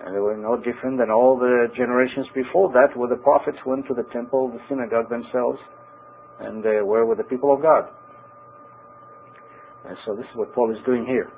[0.06, 3.88] And they were no different than all the generations before that, where the prophets went
[3.88, 5.58] to the temple, the synagogue themselves,
[6.40, 7.90] and they were with the people of God.
[9.90, 11.32] And so this is what Paul is doing here.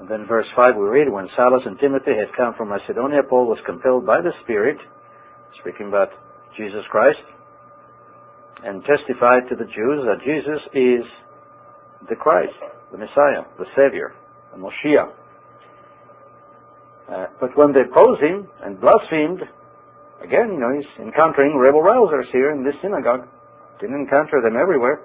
[0.00, 3.46] And then verse 5 we read, When Silas and Timothy had come from Macedonia, Paul
[3.46, 4.78] was compelled by the Spirit,
[5.60, 6.08] speaking about
[6.56, 7.20] Jesus Christ,
[8.64, 11.04] and testified to the Jews that Jesus is
[12.08, 12.54] the Christ,
[12.92, 14.14] the Messiah, the Savior,
[14.52, 15.12] the Moshiach.
[17.08, 19.40] Uh, but when they opposed him and blasphemed,
[20.22, 23.26] again, you know, he's encountering rebel rousers here in this synagogue.
[23.80, 25.00] Didn't encounter them everywhere.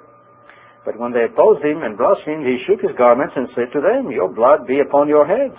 [0.83, 4.11] But when they opposed him and blasphemed, he shook his garments and said to them,
[4.11, 5.55] Your blood be upon your heads.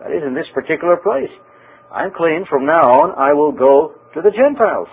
[0.00, 1.32] That is, in this particular place.
[1.92, 2.44] I'm clean.
[2.48, 4.88] From now on, I will go to the Gentiles.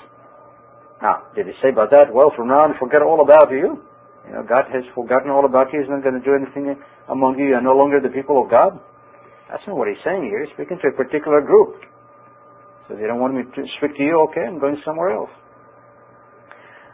[1.02, 2.10] Now, did he say about that?
[2.10, 3.82] Well, from now on, forget all about you.
[4.28, 5.80] You know, God has forgotten all about you.
[5.80, 6.74] He's not going to do anything
[7.08, 7.54] among you.
[7.54, 8.76] You are no longer the people of God.
[9.48, 10.44] That's not what he's saying here.
[10.44, 11.80] He's speaking to a particular group.
[12.88, 15.32] So you don't want me to speak to you, okay, I'm going somewhere else.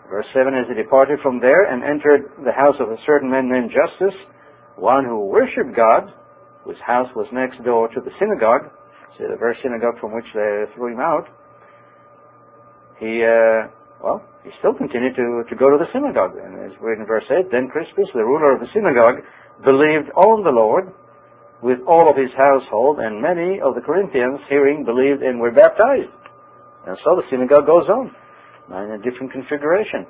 [0.10, 3.50] Verse 7 As he departed from there and entered the house of a certain man
[3.50, 4.14] named Justus,
[4.76, 6.14] one who worshipped God,
[6.66, 8.70] whose house was next door to the synagogue,
[9.18, 11.26] see the very synagogue from which they threw him out,
[13.00, 13.70] he, uh,
[14.04, 16.36] well, he still continued to, to go to the synagogue.
[16.36, 19.24] And as we read in verse 8, then Crispus, the ruler of the synagogue,
[19.64, 20.92] believed on the Lord
[21.64, 26.12] with all of his household, and many of the Corinthians, hearing, believed and were baptized.
[26.84, 28.12] And so the synagogue goes on
[28.68, 30.04] in a different configuration.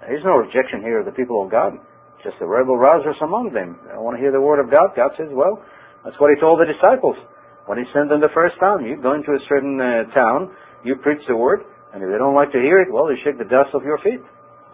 [0.00, 1.76] There is no rejection here of the people of God,
[2.24, 3.76] just the rebel rousers among them.
[3.84, 4.96] They don't want to hear the word of God.
[4.96, 5.60] God says, well,
[6.00, 7.20] that's what he told the disciples
[7.68, 8.88] when he sent them the first time.
[8.88, 12.34] You go into a certain uh, town, you preach the word, and if they don't
[12.34, 14.22] like to hear it, well, you shake the dust off your feet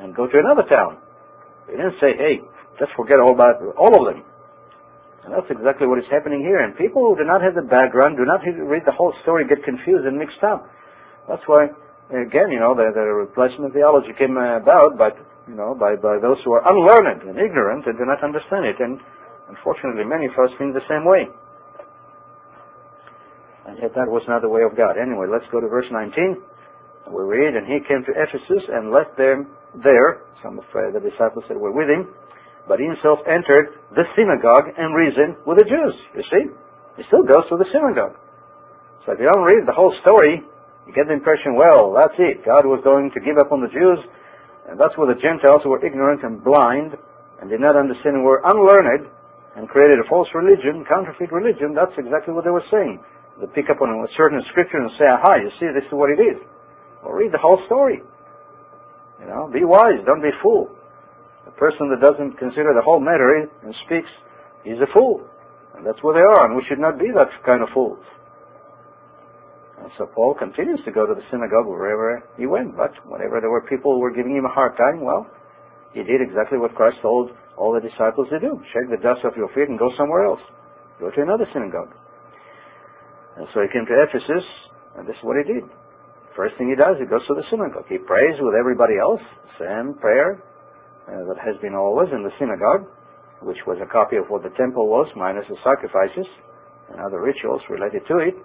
[0.01, 1.01] and go to another town.
[1.67, 2.45] He didn't say, hey,
[2.79, 4.23] just forget all about all of them.
[5.25, 6.63] And that's exactly what is happening here.
[6.63, 9.65] And people who do not have the background, do not read the whole story, get
[9.65, 10.71] confused and mixed up.
[11.27, 11.73] That's why
[12.15, 16.39] again, you know, the, the replacement theology came about, but you know, by, by those
[16.45, 18.79] who are unlearned and ignorant and do not understand it.
[18.79, 18.99] And
[19.51, 21.27] unfortunately, many of us think the same way.
[23.67, 24.95] And yet that was not the way of God.
[24.95, 26.39] Anyway, let's go to verse 19.
[27.07, 29.47] We read, And he came to Ephesus and left them
[29.79, 32.11] there, some of uh, the disciples that were with him,
[32.67, 35.95] but he himself entered the synagogue and reasoned with the Jews.
[36.19, 36.45] You see?
[36.99, 38.19] He still goes to the synagogue.
[39.07, 40.43] So if you don't read the whole story,
[40.87, 42.43] you get the impression, well, that's it.
[42.43, 44.03] God was going to give up on the Jews,
[44.67, 46.99] and that's where the Gentiles who were ignorant and blind
[47.39, 49.07] and did not understand and were unlearned
[49.55, 51.71] and created a false religion, counterfeit religion.
[51.71, 52.99] That's exactly what they were saying.
[53.39, 56.11] They pick up on a certain scripture and say, aha, you see, this is what
[56.11, 56.41] it is.
[57.07, 58.03] Well, read the whole story.
[59.23, 60.67] You know, be wise, don't be fool.
[61.47, 64.11] The person that doesn't consider the whole matter and speaks,
[64.67, 65.23] he's a fool.
[65.79, 68.03] And that's what they are, and we should not be that kind of fools.
[69.79, 73.55] And so Paul continues to go to the synagogue wherever he went, but whenever there
[73.55, 75.31] were people who were giving him a hard time, well,
[75.95, 78.59] he did exactly what Christ told all the disciples to do.
[78.75, 80.43] Shake the dust off your feet and go somewhere else.
[80.99, 81.95] Go to another synagogue.
[83.39, 84.45] And so he came to Ephesus,
[84.99, 85.71] and this is what he did.
[86.37, 87.89] First thing he does, he goes to the synagogue.
[87.89, 89.25] He prays with everybody else,
[89.57, 90.37] same prayer
[91.09, 92.85] uh, that has been always in the synagogue,
[93.41, 96.29] which was a copy of what the temple was, minus the sacrifices
[96.93, 98.37] and other rituals related to it.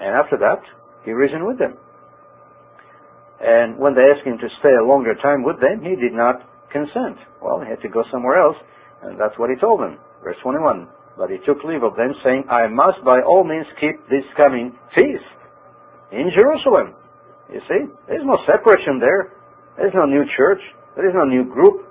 [0.00, 0.64] And after that,
[1.04, 1.76] he reasoned with them.
[3.40, 6.44] And when they asked him to stay a longer time with them, he did not
[6.72, 7.20] consent.
[7.44, 8.56] Well, he had to go somewhere else,
[9.02, 10.00] and that's what he told them.
[10.24, 10.88] Verse 21.
[11.16, 14.72] But he took leave of them, saying, I must by all means keep this coming
[14.94, 15.28] feast.
[16.12, 16.94] In Jerusalem.
[17.50, 17.82] You see?
[18.06, 19.34] There's no separation there.
[19.76, 20.62] There's no new church.
[20.94, 21.86] There is no new group.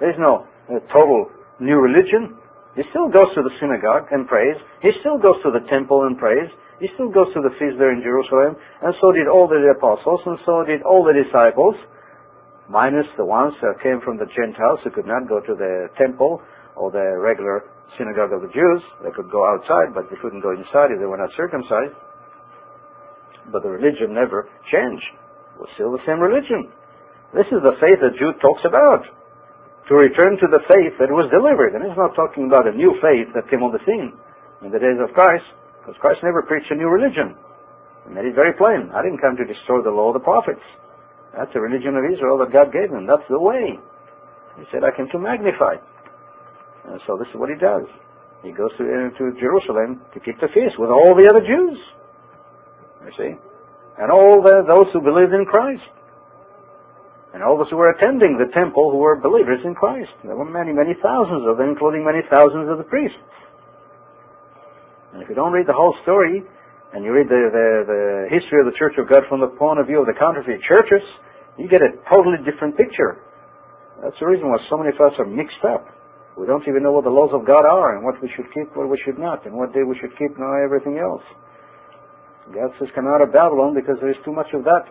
[0.00, 1.28] There's no uh, total
[1.60, 2.36] new religion.
[2.76, 4.56] He still goes to the synagogue and prays.
[4.84, 6.48] He still goes to the temple and prays.
[6.76, 8.56] He still goes to the feast there in Jerusalem.
[8.84, 11.72] And so did all the apostles, and so did all the disciples,
[12.68, 16.44] minus the ones that came from the Gentiles who could not go to the temple
[16.76, 17.64] or the regular
[17.96, 18.84] synagogue of the Jews.
[19.00, 21.96] They could go outside, but they couldn't go inside if they were not circumcised.
[23.52, 25.06] But the religion never changed.
[25.54, 26.68] It was still the same religion.
[27.34, 29.06] This is the faith that Jude talks about
[29.88, 31.78] to return to the faith that was delivered.
[31.78, 34.14] And he's not talking about a new faith that came on the scene
[34.66, 35.46] in the days of Christ,
[35.78, 37.38] because Christ never preached a new religion.
[38.06, 38.90] He made it very plain.
[38.90, 40.62] I didn't come to destroy the law of the prophets.
[41.36, 43.06] That's the religion of Israel that God gave them.
[43.06, 43.78] That's the way.
[44.58, 45.76] He said, I came to magnify.
[46.88, 47.84] And so this is what he does.
[48.42, 51.76] He goes to, uh, to Jerusalem to keep the feast with all the other Jews.
[53.06, 53.32] You see?
[54.02, 55.86] And all the, those who believed in Christ
[57.32, 60.12] and all those who were attending the temple who were believers in Christ.
[60.24, 63.20] There were many, many thousands of them, including many thousands of the priests.
[65.12, 66.44] And if you don't read the whole story,
[66.96, 69.76] and you read the, the, the history of the Church of God from the point
[69.76, 71.04] of view of the counterfeit churches,
[71.60, 73.20] you get a totally different picture.
[74.00, 75.88] That's the reason why so many of us are mixed up.
[76.40, 78.72] We don't even know what the laws of God are and what we should keep,
[78.76, 81.24] what we should not, and what day we should keep, and everything else.
[82.54, 84.86] God says, come out of Babylon because there is too much of that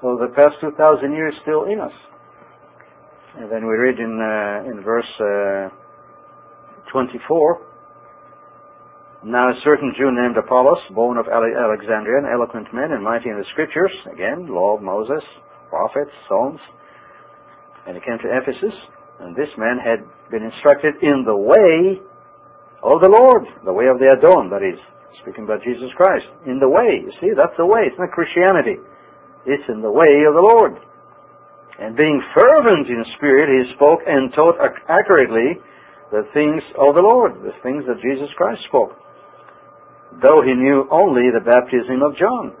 [0.00, 0.78] so the past 2,000
[1.10, 1.94] years still in us.
[3.38, 5.74] And then we read in, uh, in verse uh,
[6.92, 7.66] 24,
[9.24, 13.38] Now a certain Jew named Apollos, born of Alexandria, an eloquent man and mighty in
[13.38, 15.22] the scriptures, again, law of Moses,
[15.68, 16.60] prophets, Psalms,
[17.86, 18.74] and he came to Ephesus,
[19.20, 21.98] and this man had been instructed in the way
[22.86, 24.78] of the Lord, the way of the Adon, that is,
[25.28, 26.24] speaking about Jesus Christ.
[26.48, 28.80] In the way, you see, that's the way, it's not Christianity.
[29.44, 30.80] It's in the way of the Lord.
[31.76, 34.56] And being fervent in spirit, he spoke and taught
[34.88, 35.60] accurately
[36.08, 38.96] the things of the Lord, the things that Jesus Christ spoke.
[40.24, 42.56] Though he knew only the baptism of John,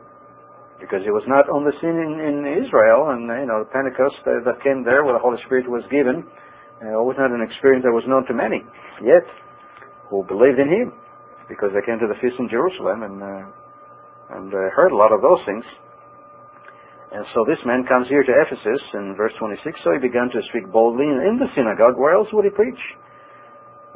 [0.76, 4.20] because he was not on the scene in, in Israel, and you know the Pentecost
[4.28, 6.22] uh, that came there, where the Holy Spirit was given,
[6.84, 8.60] uh, was not an experience that was known to many.
[9.00, 9.24] Yet,
[10.12, 10.92] who believed in him,
[11.48, 13.44] because they came to the feast in Jerusalem and uh,
[14.30, 15.64] and heard a lot of those things.
[17.08, 19.64] And so this man comes here to Ephesus in verse 26.
[19.80, 21.96] So he began to speak boldly in the synagogue.
[21.96, 22.80] Where else would he preach?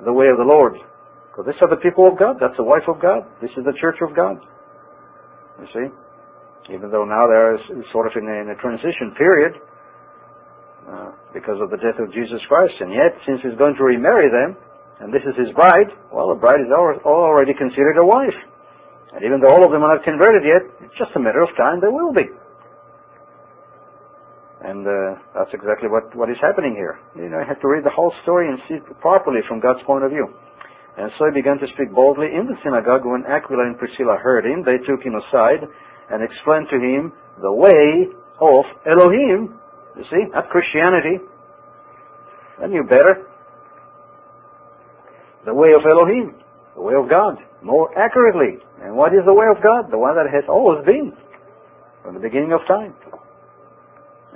[0.01, 0.81] The way of the Lord.
[1.29, 2.41] Because these are the people of God.
[2.41, 3.29] That's the wife of God.
[3.45, 4.41] This is the church of God.
[5.61, 5.87] You see?
[6.73, 7.61] Even though now they're
[7.93, 9.53] sort of in a, in a transition period
[10.89, 12.81] uh, because of the death of Jesus Christ.
[12.81, 14.57] And yet, since he's going to remarry them,
[15.03, 18.39] and this is his bride, well, the bride is already considered a wife.
[19.11, 21.51] And even though all of them are not converted yet, it's just a matter of
[21.59, 22.31] time they will be.
[24.63, 27.03] And uh, that's exactly what, what is happening here.
[27.19, 29.83] You know, you have to read the whole story and see it properly from God's
[29.83, 30.31] point of view.
[30.95, 33.03] And so he began to speak boldly in the synagogue.
[33.03, 35.67] When Aquila and Priscilla heard him, they took him aside
[36.15, 37.11] and explained to him
[37.43, 38.07] the way
[38.39, 39.59] of Elohim.
[39.99, 41.19] You see, not Christianity.
[42.63, 43.32] They knew better.
[45.45, 46.39] The way of Elohim,
[46.75, 48.63] the way of God, more accurately.
[48.83, 49.91] And what is the way of God?
[49.91, 51.13] The one that has always been
[52.03, 52.95] from the beginning of time.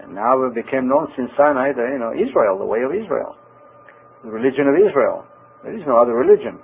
[0.02, 3.34] And now it became known since Sinai that, you know, Israel, the way of Israel.
[4.22, 5.26] The religion of Israel.
[5.62, 6.58] There is no other religion.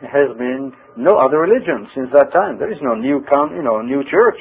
[0.00, 2.58] There has been no other religion since that time.
[2.58, 4.36] There is no new, con, you know, new church,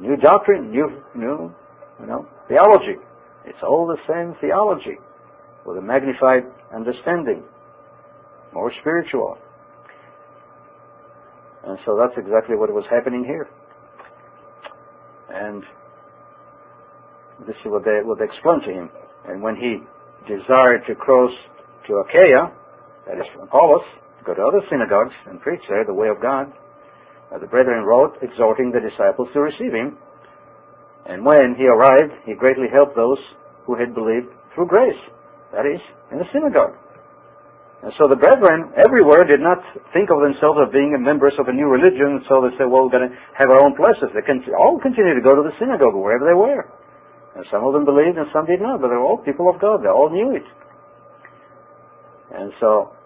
[0.00, 1.52] new doctrine, new, new,
[2.00, 2.96] you know, theology.
[3.44, 4.96] It's all the same theology
[5.66, 7.42] with a magnified understanding,
[8.58, 9.38] more spiritual.
[11.62, 13.46] And so that's exactly what was happening here.
[15.30, 15.62] And
[17.46, 18.90] this is what they, they explained to him.
[19.30, 19.78] And when he
[20.26, 21.30] desired to cross
[21.86, 22.50] to Achaia,
[23.06, 23.86] that is from Apollos,
[24.26, 26.50] go to other synagogues and preach there the way of God,
[27.30, 29.98] uh, the brethren wrote, exhorting the disciples to receive him.
[31.06, 33.20] And when he arrived, he greatly helped those
[33.66, 34.98] who had believed through grace,
[35.52, 35.80] that is,
[36.10, 36.74] in the synagogue.
[37.78, 39.62] And so the brethren everywhere did not
[39.94, 42.98] think of themselves as being members of a new religion, so they said, well, we're
[42.98, 44.10] going to have our own places.
[44.10, 46.66] They can all continue to go to the synagogue wherever they were.
[47.38, 49.62] And some of them believed and some did not, but they were all people of
[49.62, 49.86] God.
[49.86, 50.42] They all knew it.
[52.34, 52.98] And so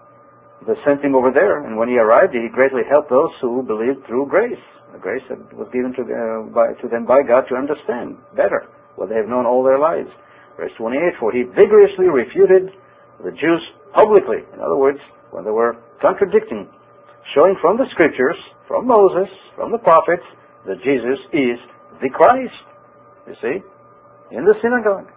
[0.64, 4.08] they sent him over there, and when he arrived, he greatly helped those who believed
[4.08, 4.62] through grace,
[4.96, 8.72] the grace that was given to, uh, by, to them by God to understand better
[8.96, 10.08] what they have known all their lives.
[10.56, 12.72] Verse 28, for he vigorously refuted
[13.20, 13.62] the Jews
[13.94, 14.44] publicly.
[14.52, 14.98] In other words,
[15.30, 16.68] when they were contradicting,
[17.34, 18.36] showing from the scriptures,
[18.68, 20.24] from Moses, from the prophets,
[20.66, 21.58] that Jesus is
[22.00, 22.54] the Christ.
[23.26, 23.56] You see?
[24.34, 25.08] In the synagogue.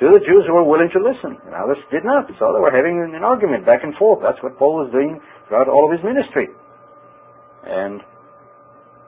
[0.00, 2.28] To the Jews who were willing to listen, and others did not.
[2.38, 4.20] So they were having an argument back and forth.
[4.22, 6.52] That's what Paul was doing throughout all of his ministry.
[7.64, 8.04] And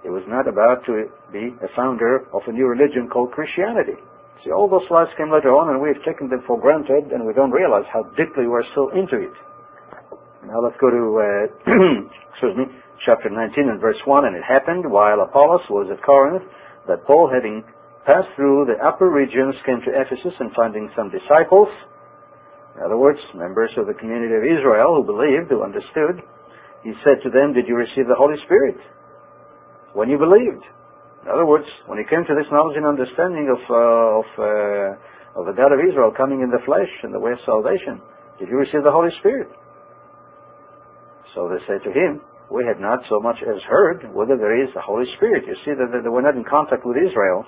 [0.04, 4.00] it was not about to be a founder of a new religion called Christianity.
[4.48, 7.36] See, all those lies came later on, and we've taken them for granted, and we
[7.36, 9.36] don't realize how deeply we're still into it.
[10.48, 11.44] Now let's go to, uh,
[12.32, 12.64] excuse me,
[13.04, 14.24] chapter 19 and verse 1.
[14.24, 16.48] And it happened while Apollos was at Corinth
[16.88, 17.60] that Paul, having
[18.08, 21.68] passed through the upper regions, came to Ephesus and finding some disciples,
[22.72, 26.24] in other words, members of the community of Israel who believed, who understood,
[26.88, 28.80] he said to them, Did you receive the Holy Spirit
[29.92, 30.64] when you believed?
[31.28, 35.36] In other words, when he came to this knowledge and understanding of, uh, of, uh,
[35.36, 38.00] of the God of Israel coming in the flesh and the way of salvation,
[38.40, 39.52] did you receive the Holy Spirit?
[41.36, 44.72] So they said to him, We had not so much as heard whether there is
[44.72, 45.44] the Holy Spirit.
[45.44, 47.44] You see that they were not in contact with Israel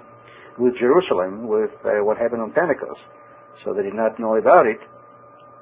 [0.61, 3.01] with Jerusalem, with uh, what happened on Pentecost.
[3.65, 4.77] So they did not know about it.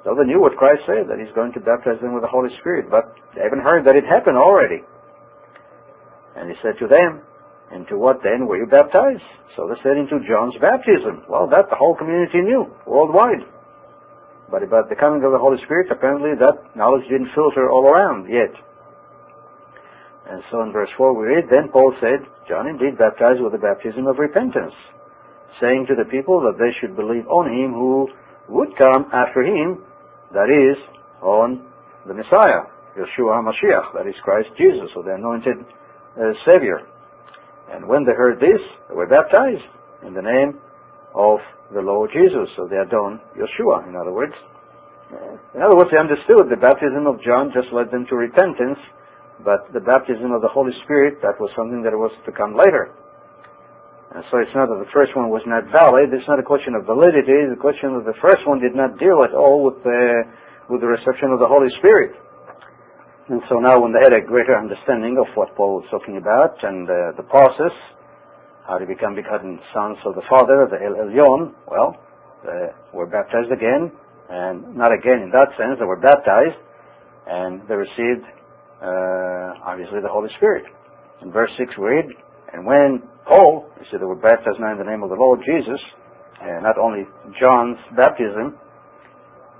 [0.02, 2.50] So they knew what Christ said, that he's going to baptize them with the Holy
[2.58, 4.82] Spirit, but they haven't heard that it happened already.
[6.34, 7.22] And he said to them,
[7.74, 9.24] Into what then were you baptized?
[9.56, 11.28] So they said, Into John's baptism.
[11.28, 13.44] Well, that the whole community knew, worldwide.
[14.50, 18.32] But about the coming of the Holy Spirit, apparently that knowledge didn't filter all around
[18.32, 18.52] yet.
[20.28, 23.60] And so in verse 4 we read, Then Paul said, John indeed baptized with the
[23.60, 24.72] baptism of repentance,
[25.60, 28.08] saying to the people that they should believe on him who
[28.48, 29.84] would come after him,
[30.32, 30.76] that is,
[31.20, 31.64] on
[32.06, 35.56] the Messiah, Yeshua HaMashiach, that is Christ Jesus, or the anointed
[36.16, 36.84] uh, Savior.
[37.72, 39.64] And when they heard this, they were baptized
[40.06, 40.60] in the name
[41.14, 41.38] of
[41.74, 44.32] the Lord Jesus, so the Adon Yeshua, in other words.
[45.54, 48.80] In other words, they understood the baptism of John just led them to repentance,
[49.44, 52.92] but the baptism of the Holy Spirit, that was something that was to come later.
[54.16, 56.08] And so it's not that the first one was not valid.
[56.16, 57.44] It's not a question of validity.
[57.52, 60.24] The question of the first one did not deal at all with the,
[60.72, 62.16] with the reception of the Holy Spirit.
[63.28, 66.56] And so now when they had a greater understanding of what Paul was talking about
[66.64, 67.76] and uh, the process,
[68.64, 71.92] how to become begotten sons of the Father, the El Elyon, well,
[72.40, 73.92] they were baptized again,
[74.32, 76.56] and not again in that sense, they were baptized,
[77.28, 78.24] and they received
[78.80, 80.64] uh, obviously the Holy Spirit.
[81.20, 82.08] In verse 6 we read,
[82.56, 85.44] And when Paul, you see they were baptized now in the name of the Lord
[85.44, 85.80] Jesus,
[86.40, 87.04] and not only
[87.44, 88.56] John's baptism,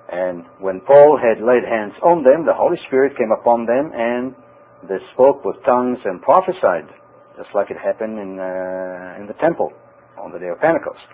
[0.08, 4.32] and when Paul had laid hands on them, the Holy Spirit came upon them, and
[4.88, 6.88] they spoke with tongues and prophesied,
[7.36, 9.72] just like it happened in, uh, in the temple
[10.16, 11.04] on the day of Pentecost.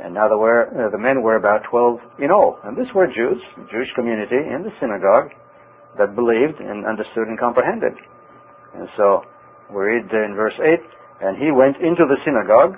[0.00, 2.58] And now there were, uh, the men were about 12 in all.
[2.64, 5.32] And these were Jews, Jewish community in the synagogue,
[5.98, 7.92] that believed and understood and comprehended.
[8.74, 9.24] And so
[9.68, 10.80] we read in verse 8,
[11.20, 12.76] and he went into the synagogue.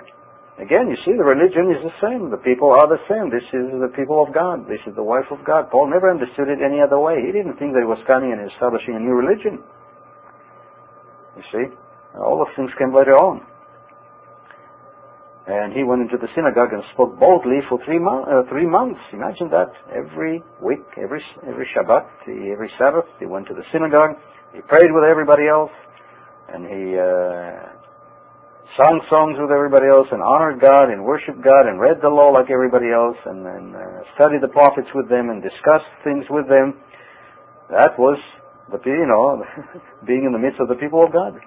[0.61, 2.29] Again, you see, the religion is the same.
[2.29, 3.33] The people are the same.
[3.33, 4.69] This is the people of God.
[4.69, 5.73] This is the wife of God.
[5.73, 7.25] Paul never understood it any other way.
[7.25, 9.65] He didn't think that he was coming and establishing a new religion.
[11.33, 11.65] You see?
[12.21, 13.41] All those things came later on.
[15.49, 19.01] And he went into the synagogue and spoke boldly for three, mo- uh, three months.
[19.11, 19.73] Imagine that.
[19.89, 24.15] Every week, every, every Shabbat, every Sabbath, he went to the synagogue.
[24.53, 25.73] He prayed with everybody else.
[26.53, 27.72] And he uh,
[28.73, 32.33] sung songs with everybody else and honored God and worshiped God and read the law
[32.33, 36.49] like everybody else and, and uh, studied the prophets with them and discussed things with
[36.49, 36.73] them.
[37.69, 38.17] That was
[38.73, 39.45] the, you know,
[40.09, 41.37] being in the midst of the people of God.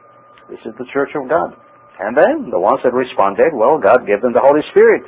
[0.47, 1.59] This is the church of God.
[1.99, 5.03] And then the ones that responded, well, God gave them the Holy Spirit.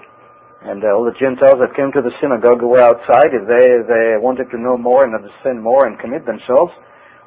[0.67, 3.31] And all the Gentiles that came to the synagogue were outside.
[3.31, 6.75] If they, they wanted to know more and understand more and commit themselves,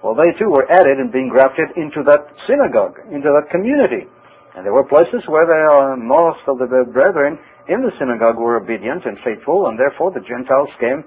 [0.03, 4.09] well, they too were added and being grafted into that synagogue, into that community.
[4.55, 7.39] And there were places where the, uh, most of the brethren
[7.71, 11.03] in the synagogue were obedient and faithful, and therefore the Gentiles came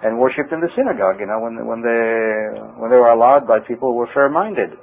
[0.00, 2.02] and worshipped in the synagogue, you know, when, when, they,
[2.80, 4.76] when they were allowed by people who were fair-minded.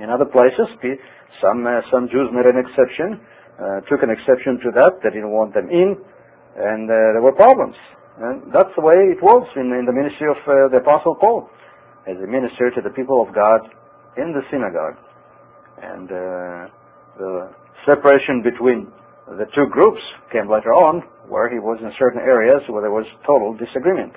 [0.00, 0.68] In other places,
[1.40, 3.20] some, uh, some Jews made an exception,
[3.56, 5.00] uh, took an exception to that.
[5.00, 5.96] They didn't want them in,
[6.56, 7.76] and uh, there were problems.
[8.20, 11.48] And that's the way it was in, in the ministry of uh, the Apostle Paul,
[12.06, 13.64] as a minister to the people of God
[14.16, 14.98] in the synagogue.
[15.82, 16.74] And uh,
[17.18, 17.50] the
[17.86, 18.90] separation between
[19.38, 20.00] the two groups
[20.32, 24.12] came later on, where he was in certain areas where there was total disagreement,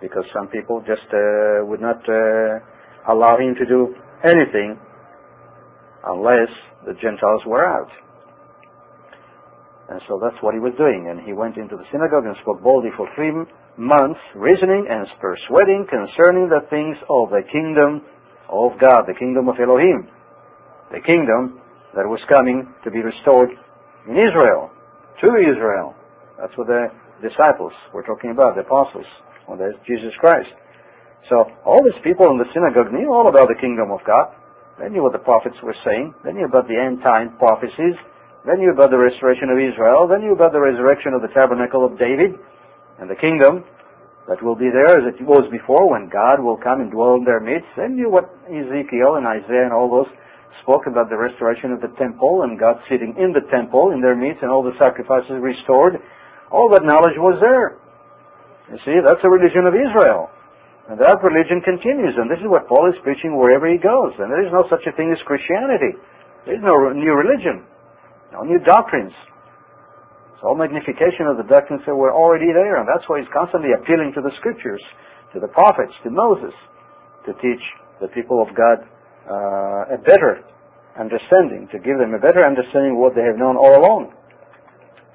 [0.00, 2.60] because some people just uh, would not uh,
[3.08, 3.94] allow him to do
[4.24, 4.76] anything
[6.04, 6.52] unless
[6.86, 7.88] the Gentiles were out.
[9.90, 11.08] And so that's what he was doing.
[11.10, 13.32] And he went into the synagogue and spoke boldly for three
[13.76, 18.06] months, reasoning and persuading concerning the things of the kingdom
[18.48, 20.06] of God, the kingdom of Elohim.
[20.92, 21.59] The kingdom
[21.94, 23.50] that was coming to be restored
[24.06, 24.70] in Israel,
[25.22, 25.94] to Israel.
[26.38, 26.88] That's what the
[27.20, 29.06] disciples were talking about, the apostles,
[29.46, 30.50] or well, Jesus Christ.
[31.28, 34.34] So all these people in the synagogue knew all about the kingdom of God.
[34.80, 36.14] They knew what the prophets were saying.
[36.24, 37.94] They knew about the end time prophecies.
[38.48, 40.08] They knew about the restoration of Israel.
[40.08, 42.40] They knew about the resurrection of the tabernacle of David
[42.98, 43.62] and the kingdom
[44.28, 47.24] that will be there as it was before when God will come and dwell in
[47.28, 47.68] their midst.
[47.76, 50.08] They knew what Ezekiel and Isaiah and all those
[50.62, 54.18] spoke about the restoration of the temple and God sitting in the temple in their
[54.18, 55.98] midst and all the sacrifices restored.
[56.50, 57.78] All that knowledge was there.
[58.70, 60.30] You see, that's the religion of Israel.
[60.90, 64.10] And that religion continues, and this is what Paul is preaching wherever he goes.
[64.18, 65.94] And there is no such a thing as Christianity.
[66.46, 67.62] There is no new religion,
[68.34, 69.14] no new doctrines.
[70.34, 73.70] It's all magnification of the doctrines that were already there, and that's why he's constantly
[73.70, 74.82] appealing to the scriptures,
[75.30, 76.54] to the prophets, to Moses,
[77.28, 77.62] to teach
[78.02, 78.82] the people of God
[79.28, 80.44] uh, a better
[80.98, 84.12] understanding, to give them a better understanding of what they have known all along,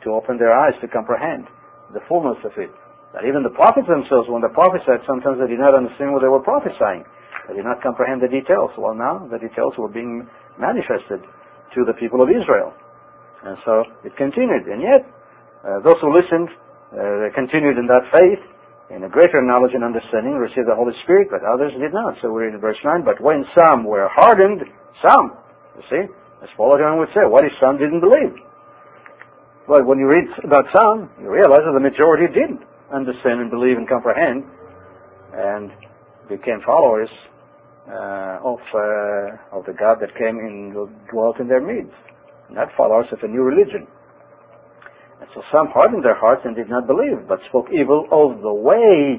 [0.03, 1.45] to open their eyes to comprehend
[1.93, 2.70] the fullness of it.
[3.14, 6.32] That even the prophets themselves, when they prophesied, sometimes they did not understand what they
[6.32, 7.08] were prophesying.
[7.47, 8.74] They did not comprehend the details.
[8.76, 10.28] Well, now the details were being
[10.60, 12.74] manifested to the people of Israel.
[13.45, 14.68] And so it continued.
[14.68, 15.06] And yet,
[15.64, 16.49] uh, those who listened,
[16.91, 18.41] uh, continued in that faith,
[18.93, 22.15] in a greater knowledge and understanding, received the Holy Spirit, but others did not.
[22.21, 23.01] So we read in verse 9.
[23.03, 24.61] But when some were hardened,
[25.01, 25.38] some,
[25.77, 26.03] you see,
[26.43, 28.38] as Paul again would say, what if some didn't believe?
[29.67, 32.61] Well, when you read about some, you realize that the majority didn't
[32.93, 34.45] understand and believe and comprehend,
[35.33, 35.71] and
[36.29, 37.09] became followers
[37.89, 40.73] uh, of uh, of the God that came and
[41.09, 41.97] dwelt in their midst,
[42.51, 43.88] not followers of a new religion.
[45.26, 48.53] And so some hardened their hearts and did not believe, but spoke evil of the
[48.53, 49.17] way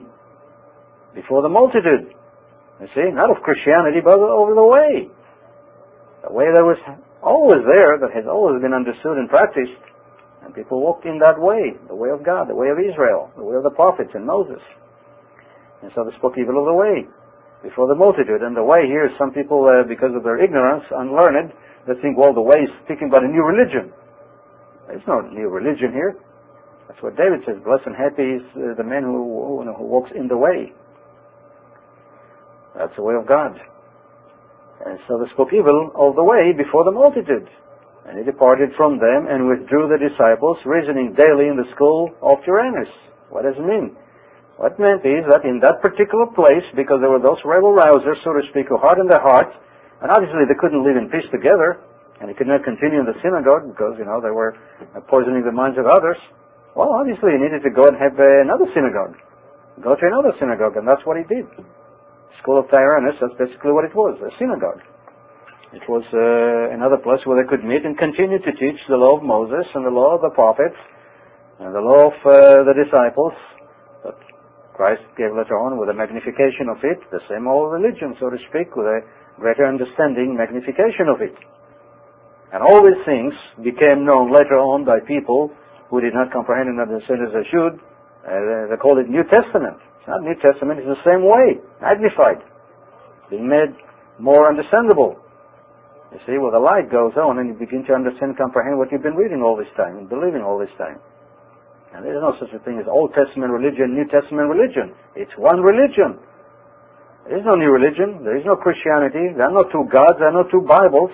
[1.19, 2.15] before the multitude.
[2.79, 5.11] You see, not of Christianity, but over the way.
[6.23, 6.79] The way that was
[7.25, 9.83] always there, that has always been understood and practiced,
[10.47, 13.43] and people walked in that way, the way of God, the way of Israel, the
[13.43, 14.63] way of the prophets and Moses.
[15.83, 17.03] And so they spoke evil of the way
[17.67, 18.47] before the multitude.
[18.47, 21.51] And the way here, some people, uh, because of their ignorance, unlearned,
[21.91, 23.91] they think, well, the way is speaking about a new religion.
[24.87, 26.17] There's no new religion here.
[26.89, 27.59] That's what David says.
[27.65, 30.73] Blessed and happy is uh, the man who, who, walks in the way.
[32.79, 33.59] That's the way of God.
[34.87, 37.49] And so they spoke evil of the way before the multitude.
[38.07, 42.39] And he departed from them and withdrew the disciples, reasoning daily in the school of
[42.47, 42.89] Tyrannus.
[43.35, 43.99] What does it mean?
[44.57, 48.17] What it meant is that in that particular place, because there were those rebel rousers,
[48.23, 49.53] so to speak, who hardened their hearts,
[50.01, 51.83] and obviously they couldn't live in peace together,
[52.21, 54.57] and he could not continue in the synagogue because, you know, they were
[55.09, 56.17] poisoning the minds of others.
[56.73, 59.17] Well, obviously he needed to go and have uh, another synagogue.
[59.85, 61.45] Go to another synagogue, and that's what he did.
[62.41, 64.81] School of Tyrannus, that's basically what it was, a synagogue.
[65.77, 69.21] It was uh, another place where they could meet and continue to teach the law
[69.21, 70.79] of Moses and the law of the prophets
[71.61, 73.37] and the law of uh, the disciples.
[74.01, 74.17] But
[74.73, 78.39] Christ gave later on with a magnification of it, the same old religion, so to
[78.49, 79.05] speak, with a
[79.37, 81.37] greater understanding, magnification of it.
[82.53, 85.51] And all these things became known later on by people
[85.91, 87.79] who did not comprehend and understand as they should.
[88.27, 89.79] Uh, they called it New Testament.
[89.99, 92.39] It's not New Testament, it's the same way, magnified,
[93.27, 93.75] being made
[94.23, 95.19] more understandable.
[96.15, 99.03] You see, well, the light goes on and you begin to understand, comprehend what you've
[99.03, 101.03] been reading all this time and believing all this time.
[101.95, 104.95] And there's no such a thing as Old Testament religion, New Testament religion.
[105.19, 106.23] It's one religion.
[107.27, 108.23] There is no new religion.
[108.23, 109.35] There is no Christianity.
[109.35, 110.23] There are no two gods.
[110.23, 111.11] There are no two Bibles.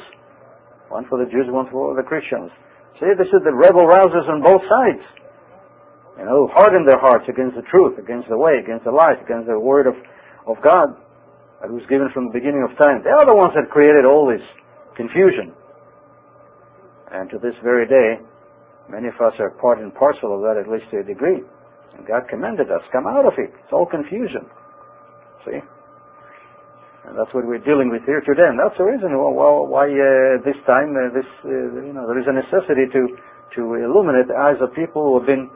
[0.92, 2.52] One for the Jews, one for the Christians.
[3.00, 5.00] See, this is the rebel rousers on both sides.
[6.20, 9.48] You know, harden their hearts against the truth, against the way, against the light, against
[9.48, 9.96] the word of,
[10.44, 10.92] of God
[11.64, 13.00] that was given from the beginning of time.
[13.00, 14.44] They are the ones that created all this
[14.92, 15.56] confusion.
[17.08, 18.20] And to this very day,
[18.92, 21.40] many of us are part and parcel of that, at least to a degree.
[21.96, 23.48] And God commended us, come out of it.
[23.48, 24.44] It's all confusion.
[25.48, 25.64] See?
[27.04, 28.46] And that's what we're dealing with here today.
[28.46, 32.26] And that's the reason why uh, this time, uh, this, uh, you know, there is
[32.30, 33.18] a necessity to,
[33.58, 35.50] to illuminate the eyes of people who have been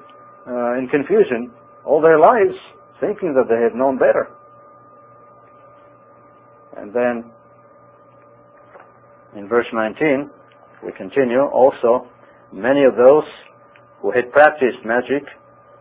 [0.47, 2.59] uh, in confusion all their lives,
[3.01, 4.27] thinking that they have known better.
[6.77, 7.31] And then
[9.37, 10.31] in verse 19,
[10.85, 12.09] we continue, also,
[12.53, 13.25] many of those
[14.03, 15.23] who had practiced magic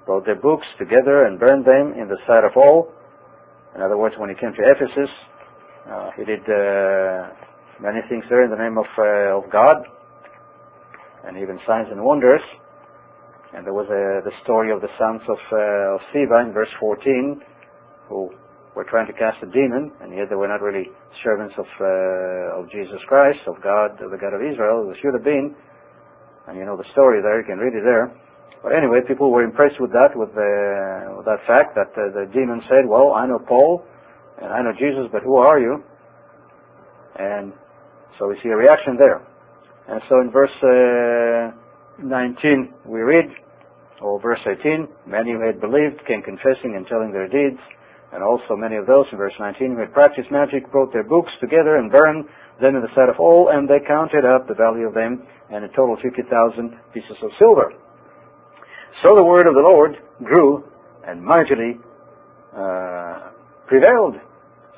[0.06, 2.94] brought their books together and burned them in the sight of all.
[3.76, 5.10] In other words, when he came to Ephesus,
[5.86, 7.30] uh, he did uh,
[7.78, 9.86] many things there in the name of, uh, of God,
[11.26, 12.42] and even signs and wonders.
[13.54, 16.74] And there was uh, the story of the sons of, uh, of Sceva in verse
[16.80, 17.40] 14,
[18.10, 18.34] who
[18.76, 20.90] were trying to cast a demon, and yet they were not really
[21.24, 21.70] servants of
[22.52, 24.90] of Jesus Christ, of God, of the God of Israel.
[24.90, 25.56] They should have been,
[26.48, 27.40] and you know the story there.
[27.40, 28.12] You can read it there.
[28.62, 32.60] But anyway, people were impressed with that, with, the, with that fact that the demon
[32.68, 33.86] said, "Well, I know Paul,
[34.42, 35.84] and I know Jesus, but who are you?"
[37.18, 37.54] And
[38.20, 39.26] so we see a reaction there.
[39.88, 41.52] And so in verse uh,
[42.04, 43.30] 19 we read,
[44.02, 47.60] or verse 18, many who had believed came confessing and telling their deeds,
[48.12, 51.32] and also many of those in verse 19 who had practiced magic brought their books
[51.40, 52.26] together and burned
[52.62, 55.64] them in the sight of all, and they counted up the value of them, and
[55.64, 56.24] in total 50,000
[56.94, 57.74] pieces of silver.
[59.04, 60.64] So the word of the Lord grew
[61.06, 61.78] and mightily
[62.56, 63.32] uh,
[63.68, 64.16] prevailed.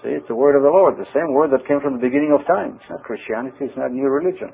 [0.03, 2.29] See, it's the word of the Lord, the same word that came from the beginning
[2.29, 2.77] of time.
[2.77, 4.53] It's not Christianity, it's not new religion.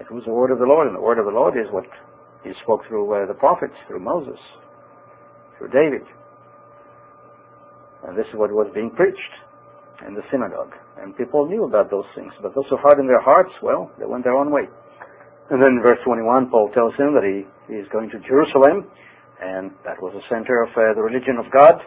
[0.00, 1.84] It was the word of the Lord, and the word of the Lord is what
[2.44, 4.38] he spoke through uh, the prophets, through Moses,
[5.56, 6.06] through David.
[8.06, 9.34] And this is what was being preached
[10.06, 10.72] in the synagogue.
[11.00, 12.30] And people knew about those things.
[12.42, 14.70] But those who hardened their hearts, well, they went their own way.
[15.50, 18.86] And then in verse 21, Paul tells him that he, he is going to Jerusalem,
[19.40, 21.80] and that was the center of uh, the religion of God,